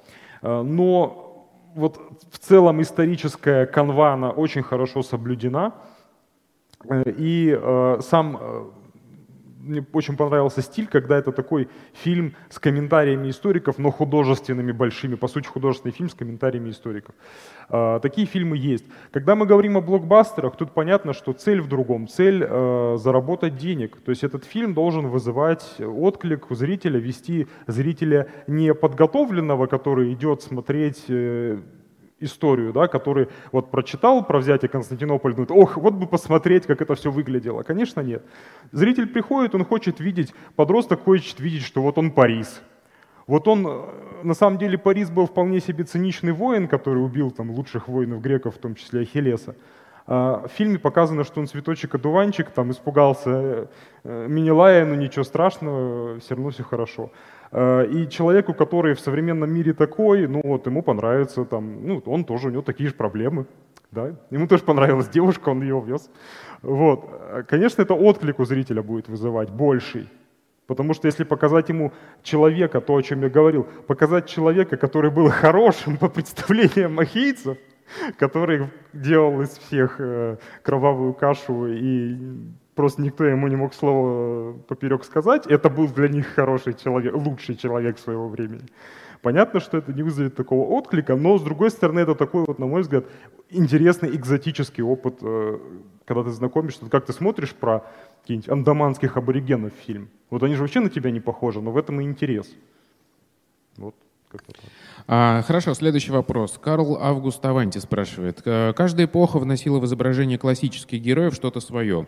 [0.42, 1.25] Э, Но
[1.76, 2.00] вот
[2.32, 5.74] в целом историческая канва, она очень хорошо соблюдена.
[6.88, 8.64] Э, И э, сам э,
[9.66, 15.28] мне очень понравился стиль, когда это такой фильм с комментариями историков, но художественными большими, по
[15.28, 17.14] сути художественный фильм с комментариями историков.
[17.68, 18.84] А, такие фильмы есть.
[19.10, 22.08] Когда мы говорим о блокбастерах, тут понятно, что цель в другом.
[22.08, 23.96] Цель э, заработать денег.
[24.04, 30.42] То есть этот фильм должен вызывать отклик у зрителя, вести зрителя не подготовленного, который идет
[30.42, 31.58] смотреть э,
[32.20, 36.94] историю, да, который вот прочитал про взятие Константинополя, думает, ох, вот бы посмотреть, как это
[36.94, 37.62] все выглядело.
[37.62, 38.24] Конечно, нет.
[38.72, 42.62] Зритель приходит, он хочет видеть, подросток хочет видеть, что вот он Парис.
[43.26, 43.82] Вот он, э,
[44.22, 48.54] на самом деле, Парис был вполне себе циничный воин, который убил там лучших воинов греков,
[48.54, 49.56] в том числе Ахиллеса.
[50.06, 53.66] А в фильме показано, что он цветочек-одуванчик, там испугался э,
[54.04, 57.10] э, Минилая, но ничего страшного, все равно все хорошо.
[57.52, 62.24] Э, и человеку, который в современном мире такой, ну вот ему понравится, там, ну он
[62.24, 63.46] тоже, у него такие же проблемы.
[63.90, 64.14] Да?
[64.30, 66.10] Ему тоже понравилась девушка, он ее вез.
[66.62, 67.08] Вот.
[67.48, 70.08] Конечно, это отклик у зрителя будет вызывать больший.
[70.66, 71.92] Потому что если показать ему
[72.22, 77.56] человека, то, о чем я говорил, показать человека, который был хорошим по представлениям махийцев,
[78.18, 82.16] который делал из всех э, кровавую кашу и
[82.76, 87.56] просто никто ему не мог слова поперек сказать, это был для них хороший человек, лучший
[87.56, 88.66] человек своего времени.
[89.22, 92.66] Понятно, что это не вызовет такого отклика, но с другой стороны это такой вот, на
[92.66, 93.06] мой взгляд,
[93.50, 95.58] интересный экзотический опыт, э,
[96.04, 97.84] когда ты знакомишься, как ты смотришь про
[98.20, 100.10] каких-нибудь андаманских аборигенов фильм.
[100.30, 102.46] Вот они же вообще на тебя не похожи, но в этом и интерес.
[103.78, 103.94] Вот.
[105.08, 106.58] А, хорошо, следующий вопрос.
[106.62, 108.42] Карл Август Аванти спрашивает.
[108.42, 112.06] Каждая эпоха вносила в изображение классических героев что-то свое.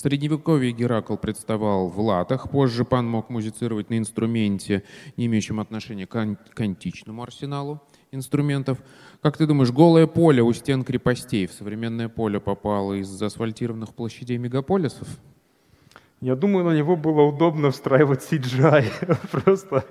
[0.00, 4.82] В Средневековье Геракл представал в латах, позже пан мог музицировать на инструменте,
[5.18, 8.78] не имеющем отношения к, ан- к античному арсеналу инструментов.
[9.20, 14.38] Как ты думаешь, голое поле у стен крепостей в современное поле попало из заасфальтированных площадей
[14.38, 15.06] мегаполисов?
[16.22, 19.18] Я думаю, на него было удобно встраивать CGI.
[19.30, 19.84] Просто,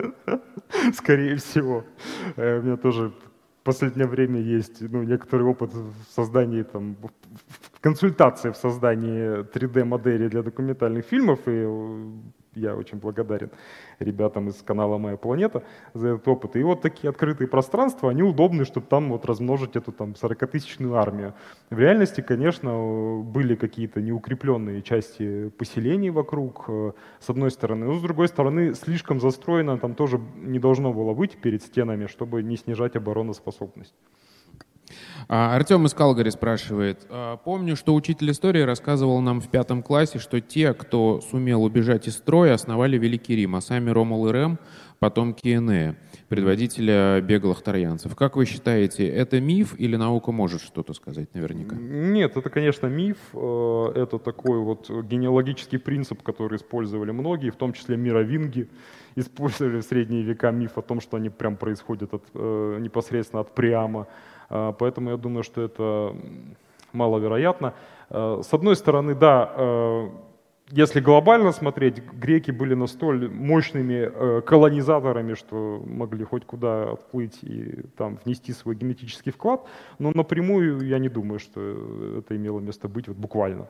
[0.96, 1.84] скорее всего.
[2.36, 3.14] Э, у меня тоже
[3.70, 6.96] последнее время есть ну, некоторый опыт в создании там,
[7.82, 11.68] консультации в создании 3D-модели для документальных фильмов, и
[12.60, 13.52] я очень благодарен
[14.00, 16.56] ребятам из канала «Моя планета» за этот опыт.
[16.56, 21.34] И вот такие открытые пространства, они удобны, чтобы там вот размножить эту там 40-тысячную армию.
[21.70, 27.86] В реальности, конечно, были какие-то неукрепленные части поселений вокруг, э, с одной стороны.
[27.86, 32.44] Но с другой стороны, слишком застроено там тоже не должно было быть перед стенами, чтобы
[32.44, 33.96] не снижать обороноспособность.
[35.28, 37.06] А, Артем из Калгари спрашивает.
[37.10, 42.08] «А, помню, что учитель истории рассказывал нам в пятом классе, что те, кто сумел убежать
[42.08, 44.60] из строя, основали Великий Рим, а сами Ромул и Рем—
[45.00, 45.96] потомки Энея,
[46.28, 48.16] предводителя беглых тарьянцев.
[48.16, 51.76] Как вы считаете, это миф или наука может что-то сказать наверняка?
[51.76, 53.18] Нет, это, конечно, миф.
[53.34, 58.70] Э, это такой вот генеалогический принцип, который использовали многие, в том числе мировинги
[59.16, 63.56] использовали в средние века миф о том, что они прям происходят от, э, непосредственно от
[63.56, 64.08] Приама.
[64.50, 66.16] А, поэтому я думаю, что это
[66.92, 67.74] маловероятно.
[68.10, 70.10] А, с одной стороны, да, а,
[70.72, 78.20] если глобально смотреть, греки были настолько мощными колонизаторами, что могли хоть куда отплыть и там
[78.24, 79.66] внести свой генетический вклад,
[79.98, 83.68] но напрямую я не думаю, что это имело место быть вот буквально.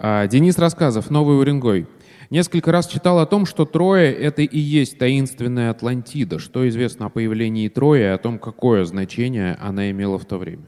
[0.00, 1.88] Денис Рассказов, Новый Уренгой.
[2.30, 6.38] Несколько раз читал о том, что Троя— это и есть таинственная Атлантида.
[6.38, 10.64] Что известно о появлении Трои и о том, какое значение она имела в то время?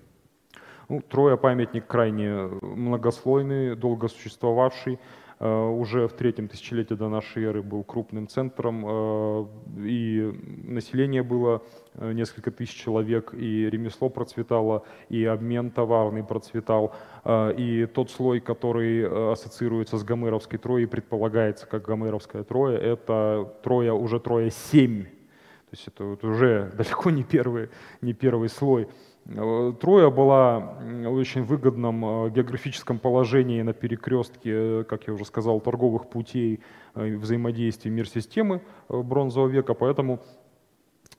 [0.88, 4.98] Ну, Троя памятник крайне многослойный, долго существовавший.
[5.40, 9.46] Э, уже в третьем тысячелетии до нашей эры был крупным центром, э,
[9.86, 10.34] и
[10.64, 11.62] население было
[11.94, 16.94] э, несколько тысяч человек, и ремесло процветало, и обмен товарный процветал,
[17.26, 24.20] и тот слой, который ассоциируется с Гомеровской Троей, предполагается как Гомеровская Троя, это Троя уже
[24.20, 27.68] Троя 7, то есть это вот уже далеко не первый,
[28.00, 28.88] не первый слой.
[29.26, 35.60] Э, Троя была в очень выгодном э, географическом положении на перекрестке, как я уже сказал,
[35.60, 36.60] торговых путей
[36.94, 40.20] э, взаимодействия мир-системы бронзового века, поэтому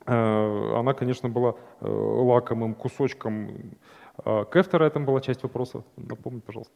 [0.04, 3.76] она, конечно, была лакомым кусочком.
[4.52, 6.74] Кефтера это была часть вопроса, напомни, пожалуйста.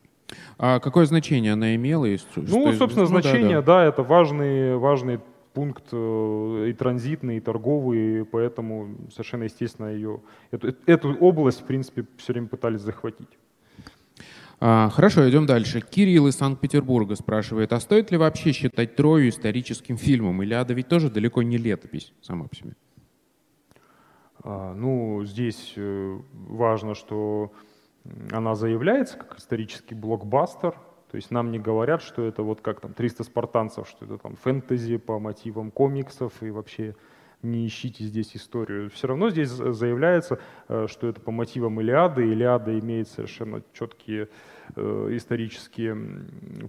[0.60, 2.06] А какое значение она имела?
[2.36, 3.80] Ну, собственно, ну, значение, да, да.
[3.80, 5.20] да, это важный, важный
[5.56, 10.20] пункт э, и транзитный, и торговый, поэтому совершенно естественно ее,
[10.52, 13.40] эту, эту область, в принципе, все время пытались захватить.
[14.60, 15.82] А, хорошо, идем дальше.
[15.82, 20.44] Кирилл из Санкт-Петербурга спрашивает, а стоит ли вообще считать Трою историческим фильмом?
[20.44, 22.76] Или Ада ведь тоже далеко не летопись сама по себе?
[24.44, 27.52] А, ну, здесь э, важно, что
[28.32, 30.76] она заявляется как исторический блокбастер,
[31.12, 34.36] То есть нам не говорят, что это вот как там 300 спартанцев, что это там
[34.36, 36.96] фэнтези по мотивам комиксов и вообще
[37.46, 38.90] не ищите здесь историю.
[38.90, 42.24] Все равно здесь заявляется, э, что это по мотивам Илиады.
[42.24, 44.30] Илиада имеет совершенно четкие
[44.76, 45.96] э, исторические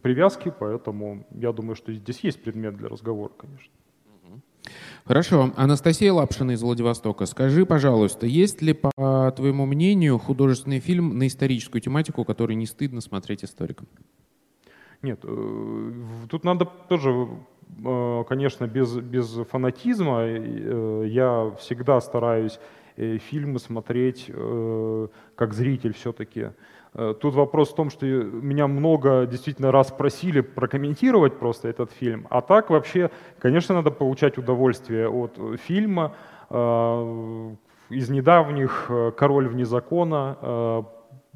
[0.03, 3.73] привязки, поэтому я думаю, что здесь есть предмет для разговора, конечно.
[5.05, 5.53] Хорошо.
[5.57, 7.27] Анастасия Лапшина из Владивостока.
[7.27, 13.01] Скажи, пожалуйста, есть ли, по твоему мнению, художественный фильм на историческую тематику, который не стыдно
[13.01, 13.87] смотреть историкам?
[15.07, 15.93] Нет, э,
[16.29, 17.29] тут надо тоже
[17.85, 20.23] Э, конечно, без, без фанатизма.
[20.23, 22.59] Э, я всегда стараюсь
[22.97, 24.33] фильмы смотреть
[25.35, 26.53] как зритель все-таки.
[26.95, 32.27] Тут вопрос в том, что меня много действительно раз просили прокомментировать просто этот фильм.
[32.31, 36.15] А так вообще, конечно, надо получать удовольствие от фильма.
[37.91, 40.87] Из недавних «Король вне закона»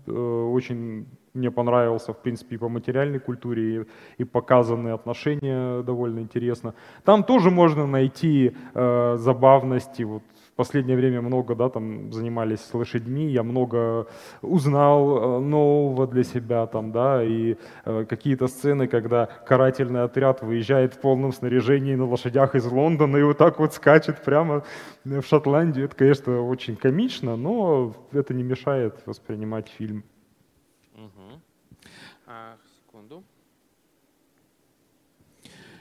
[0.06, 3.86] очень мне понравился, в принципе, и по материальной культуре, и,
[4.18, 6.74] и показанные отношения довольно интересно.
[7.04, 10.02] Там тоже можно найти э, забавности.
[10.02, 10.22] Вот
[10.52, 14.08] в последнее время много, да, там занимались лошадьми, я много
[14.42, 20.94] узнал э, нового для себя, там, да, и э, какие-то сцены, когда карательный отряд выезжает
[20.94, 24.64] в полном снаряжении на лошадях из Лондона и вот так вот скачет прямо
[25.04, 25.84] в Шотландию.
[25.84, 30.02] Это, конечно, очень комично, но это не мешает воспринимать фильм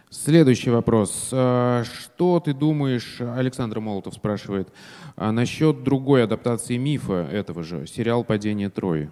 [0.10, 1.30] Следующий вопрос.
[1.32, 4.74] А, что ты думаешь, Александр Молотов спрашивает,
[5.16, 9.12] а насчет другой адаптации мифа этого же, сериал «Падение Трои»?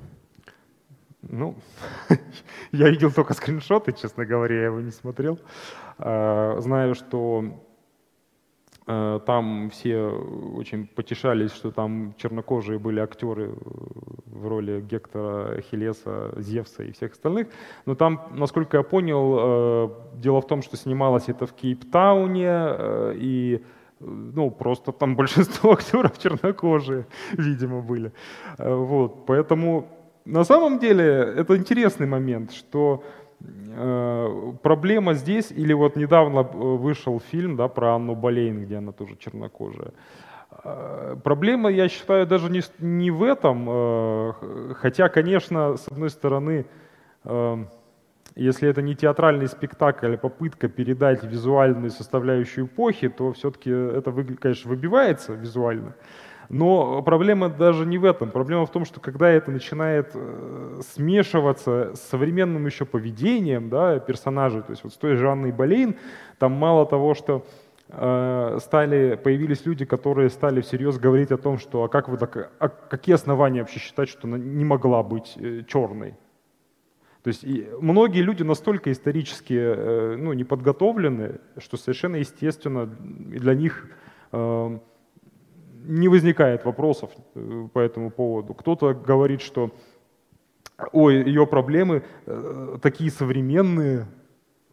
[1.22, 1.56] Ну,
[2.72, 5.40] я видел только скриншоты, честно говоря, я его не смотрел.
[6.00, 7.67] А, знаю, что
[8.88, 10.08] там все
[10.56, 13.54] очень потешались, что там чернокожие были актеры
[14.26, 17.48] в роли Гектора, Хелеса, Зевса и всех остальных.
[17.86, 23.14] Но там, насколько я понял, э, дело в том, что снималось это в Кейптауне, э,
[23.18, 23.64] и
[24.00, 28.12] ну, просто там большинство актеров чернокожие, видимо, были.
[28.58, 29.88] Вот, поэтому
[30.24, 33.27] на самом деле это интересный момент, что Э,
[34.64, 39.16] проблема здесь, или вот недавно э, вышел фильм да, про Анну Болейн, где она тоже
[39.18, 39.92] чернокожая.
[40.64, 44.34] Э, проблема, я считаю, даже не, не в этом,
[44.76, 46.66] хотя, конечно, с одной стороны,
[48.36, 54.70] если это не театральный спектакль, а попытка передать визуальную составляющую эпохи, то все-таки это, конечно,
[54.70, 55.94] выбивается визуально.
[56.50, 58.32] Но проблема даже не в этом.
[58.32, 64.62] Проблема в том, что когда это начинает э, смешиваться с современным еще поведением да, персонажей,
[64.62, 65.96] то есть вот с той же Анной Болейн,
[66.40, 67.46] там мало того, что
[67.90, 72.52] э, стали, появились люди, которые стали всерьез говорить о том, что а как вы так,
[72.60, 76.16] а какие основания вообще считать, что она не могла быть э, черной?
[77.24, 77.44] То есть
[77.82, 83.90] многие люди настолько исторически ну, не подготовлены, что совершенно естественно для них
[85.86, 88.54] не возникает вопросов э, по этому поводу.
[88.54, 89.72] Кто-то говорит, что
[90.92, 94.06] ой, ее проблемы э, такие современные,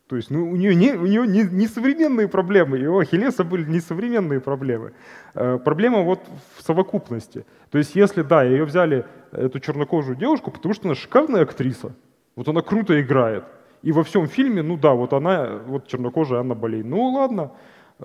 [0.07, 3.43] то есть ну, у нее, не, у нее не, не современные проблемы, и у Ахиллеса
[3.43, 4.93] были не современные проблемы.
[5.35, 6.21] Э, проблема вот
[6.57, 7.47] в совокупности.
[7.71, 11.95] То есть если, да, ее взяли, эту чернокожую девушку, потому что она шикарная актриса,
[12.37, 13.45] вот она круто играет,
[13.83, 17.53] и во всем фильме, ну да, вот она, вот чернокожая Анна Болей, ну ладно,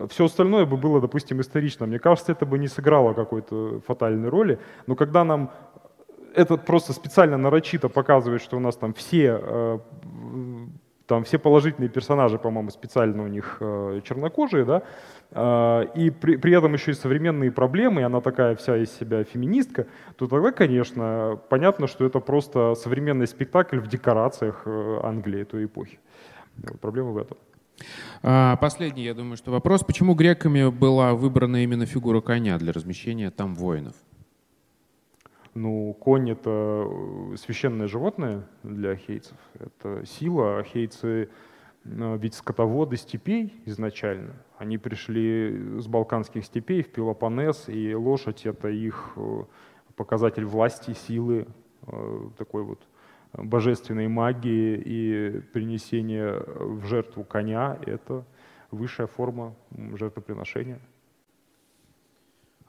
[0.10, 1.86] все остальное бы было, допустим, исторично.
[1.86, 4.60] Мне кажется, это бы не сыграло какой-то фатальной роли.
[4.88, 5.52] Но когда нам
[6.36, 9.80] это просто специально нарочито показывает, что у нас там все, э,
[11.08, 14.84] там все положительные персонажи, по-моему, специально у них э, чернокожие, да,
[15.32, 19.24] э, и при, при этом еще и современные проблемы, и она такая вся из себя
[19.24, 24.68] феминистка, то тогда, конечно, понятно, что это просто современный спектакль в декорациях
[25.04, 26.00] Англии той эпохи.
[26.82, 27.38] Проблема в этом.
[28.22, 29.84] А, последний, я думаю, что вопрос.
[29.84, 33.96] Почему греками была выбрана именно фигура коня для размещения там воинов?
[35.54, 39.38] Ну, конь— это э, священное животное для ахейцев.
[39.56, 40.60] Это сила.
[40.60, 41.30] Ахейцы
[41.86, 44.36] э, ведь скотоводы степей изначально.
[44.58, 49.44] Они пришли с балканских степей в Пелопоннес, и лошадь— это их э,
[49.96, 51.48] показатель власти, силы,
[52.38, 52.80] такой вот
[53.34, 58.26] божественной магии и принесение в жертву коня— это
[58.72, 60.80] высшая форма жертвоприношения.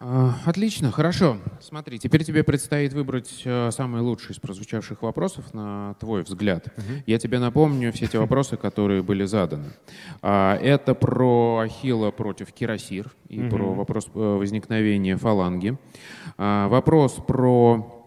[0.02, 1.36] А, отлично, хорошо.
[1.61, 6.68] Смотри, теперь тебе предстоит выбрать э, самый лучший из прозвучавших вопросов на твой взгляд.
[6.68, 7.02] Угу.
[7.06, 9.66] Я тебе напомню все те вопросы, которые были заданы.
[10.22, 13.50] А, это про Ахилла против Кирасир и угу.
[13.50, 15.76] про вопрос э, возникновения фаланги.
[16.38, 17.99] А, вопрос про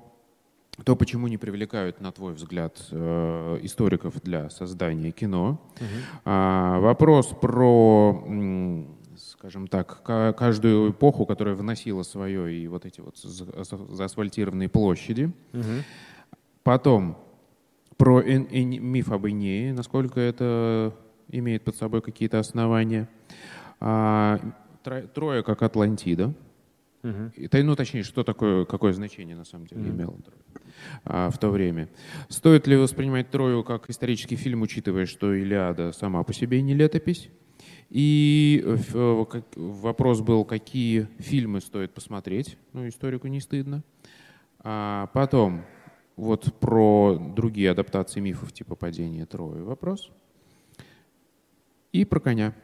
[0.84, 5.61] то почему не привлекают, на твой взгляд, э, историков для создания кино?
[6.26, 8.26] А, вопрос про,
[9.15, 15.32] скажем так, каждую эпоху, которая вносила свое и вот эти вот заасфальтированные площади.
[16.63, 17.17] Потом
[17.97, 20.93] про миф об Инее, насколько это
[21.30, 23.07] имеет под собой какие-то основания.
[23.80, 24.39] А,
[25.13, 26.34] Трое как Атлантида.
[27.03, 27.31] Угу.
[27.35, 29.89] Это, ну, точнее, что такое, какое значение на самом деле угу.
[29.89, 30.17] имело
[31.03, 31.89] а, в то время.
[32.29, 37.29] Стоит ли воспринимать Трою как исторический фильм, учитывая, что Илиада сама по себе не летопись?
[37.89, 42.57] И э, вопрос был, какие фильмы стоит посмотреть.
[42.71, 43.83] Ну, историку не стыдно.
[44.59, 45.63] А потом,
[46.15, 50.09] вот про другие адаптации мифов типа падения Трои вопрос.
[51.91, 52.55] И про коня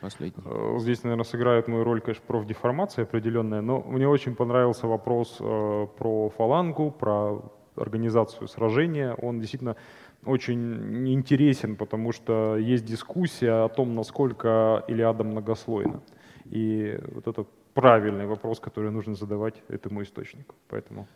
[0.00, 0.42] последний.
[0.44, 5.86] Э, здесь, наверное, сыграет мою роль, конечно, профдеформация определенная, но мне очень понравился вопрос э,
[5.98, 7.42] про фалангу, про
[7.76, 9.14] организацию сражения.
[9.14, 9.76] Он действительно
[10.24, 16.00] очень интересен, потому что есть дискуссия о том, насколько Илиада многослойна.
[16.46, 20.54] И вот этот правильный вопрос, который нужно задавать этому источнику.
[20.68, 21.06] Поэтому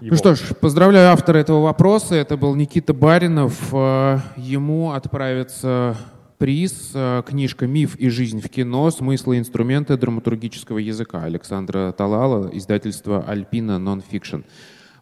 [0.00, 0.12] его.
[0.12, 2.14] Ну что ж, поздравляю автора этого вопроса.
[2.14, 3.74] Это был Никита Баринов.
[3.74, 5.96] Э, ему отправится
[6.38, 8.90] приз э, книжка «Миф и жизнь в кино.
[8.90, 14.40] Смыслы и инструменты драматургического языка» Александра Талала, издательство «Альпина Нонфикшн».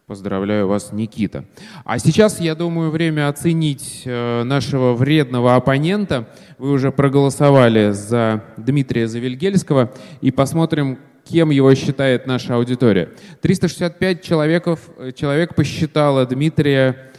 [0.07, 1.45] Поздравляю вас, Никита.
[1.83, 6.29] А сейчас, я думаю, время оценить э, нашего вредного оппонента.
[6.59, 13.09] Вы уже проголосовали за Дмитрия Завильгельского и посмотрим, кем его считает наша аудитория.
[13.41, 17.11] 365 человеков, э, человек посчитало Дмитрия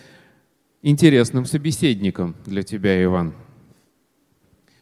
[0.81, 3.35] интересным собеседником для тебя, Иван.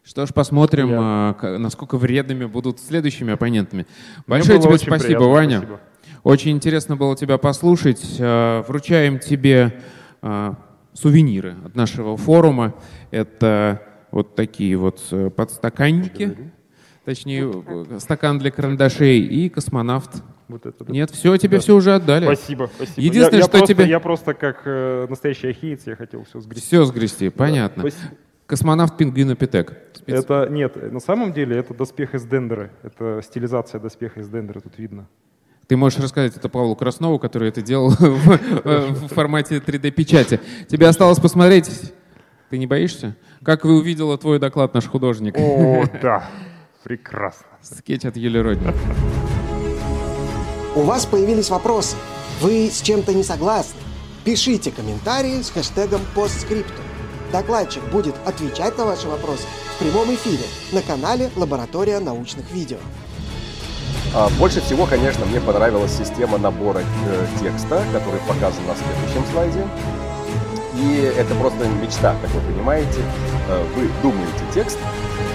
[0.05, 0.98] Что ж, посмотрим, Я...
[1.00, 3.86] А, насколько вредными будут следующими оппонентами.
[4.26, 5.59] Большое тебе спасибо, приятно, Ваня.
[5.59, 5.80] Спасибо.
[6.22, 8.16] Очень интересно было тебя послушать.
[8.20, 9.80] А, вручаем тебе
[10.20, 10.57] а,
[10.92, 12.74] сувениры от нашего форума.
[13.11, 16.52] Это вот такие вот э, подстаканники,
[17.05, 20.22] точнее э, стакан для карандашей и космонавт.
[20.46, 21.62] Вот это, Нет, все, тебе да.
[21.62, 22.26] все уже отдали.
[22.26, 23.00] Спасибо, спасибо.
[23.00, 23.88] Единственное, я, я что просто, тебе...
[23.88, 26.66] Я просто как э, настоящий ахеец, я хотел все сгрести.
[26.66, 27.82] Все сгрести, понятно.
[27.82, 28.14] Да, спасибо.
[28.47, 29.72] Космонавт пингвинопитек.
[29.95, 30.24] Спец...
[30.24, 32.70] Это нет, на самом деле это доспех из Дендры.
[32.82, 35.07] Это стилизация доспеха из Дендры, тут видно.
[35.66, 40.40] Ты можешь рассказать это Павлу Краснову, который это делал в формате 3D-печати.
[40.68, 41.95] Тебе осталось посмотреть.
[42.51, 43.16] Ты не боишься?
[43.42, 45.36] Как вы увидела твой доклад, наш художник?
[45.38, 46.28] О, да.
[46.82, 47.47] Прекрасно.
[47.62, 48.66] Скетч от Юли Родни.
[50.76, 51.97] У вас появились вопросы.
[52.42, 53.80] Вы с чем-то не согласны?
[54.22, 56.84] Пишите комментарии с хэштегом постскриптум.
[57.32, 59.44] Докладчик будет отвечать на ваши вопросы
[59.74, 62.78] в прямом эфире на канале «Лаборатория научных видео».
[64.14, 69.66] А, больше всего, конечно, мне понравилась система набора э, текста, который показан на следующем слайде.
[70.76, 73.00] И это просто мечта, как вы понимаете.
[73.48, 74.78] Э, вы думаете текст,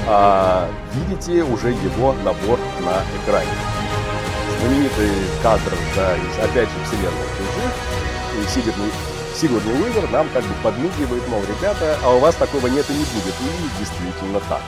[0.08, 3.52] а видите уже его набор на экране.
[4.62, 5.10] Знаменитый
[5.44, 7.72] кадр да, из, опять же, вселенной чужих,
[8.40, 8.48] и
[9.40, 13.06] Сигурни Уивер нам как бы подмигивает, мол, ребята, а у вас такого нет и не
[13.06, 13.34] будет.
[13.40, 14.62] И действительно так.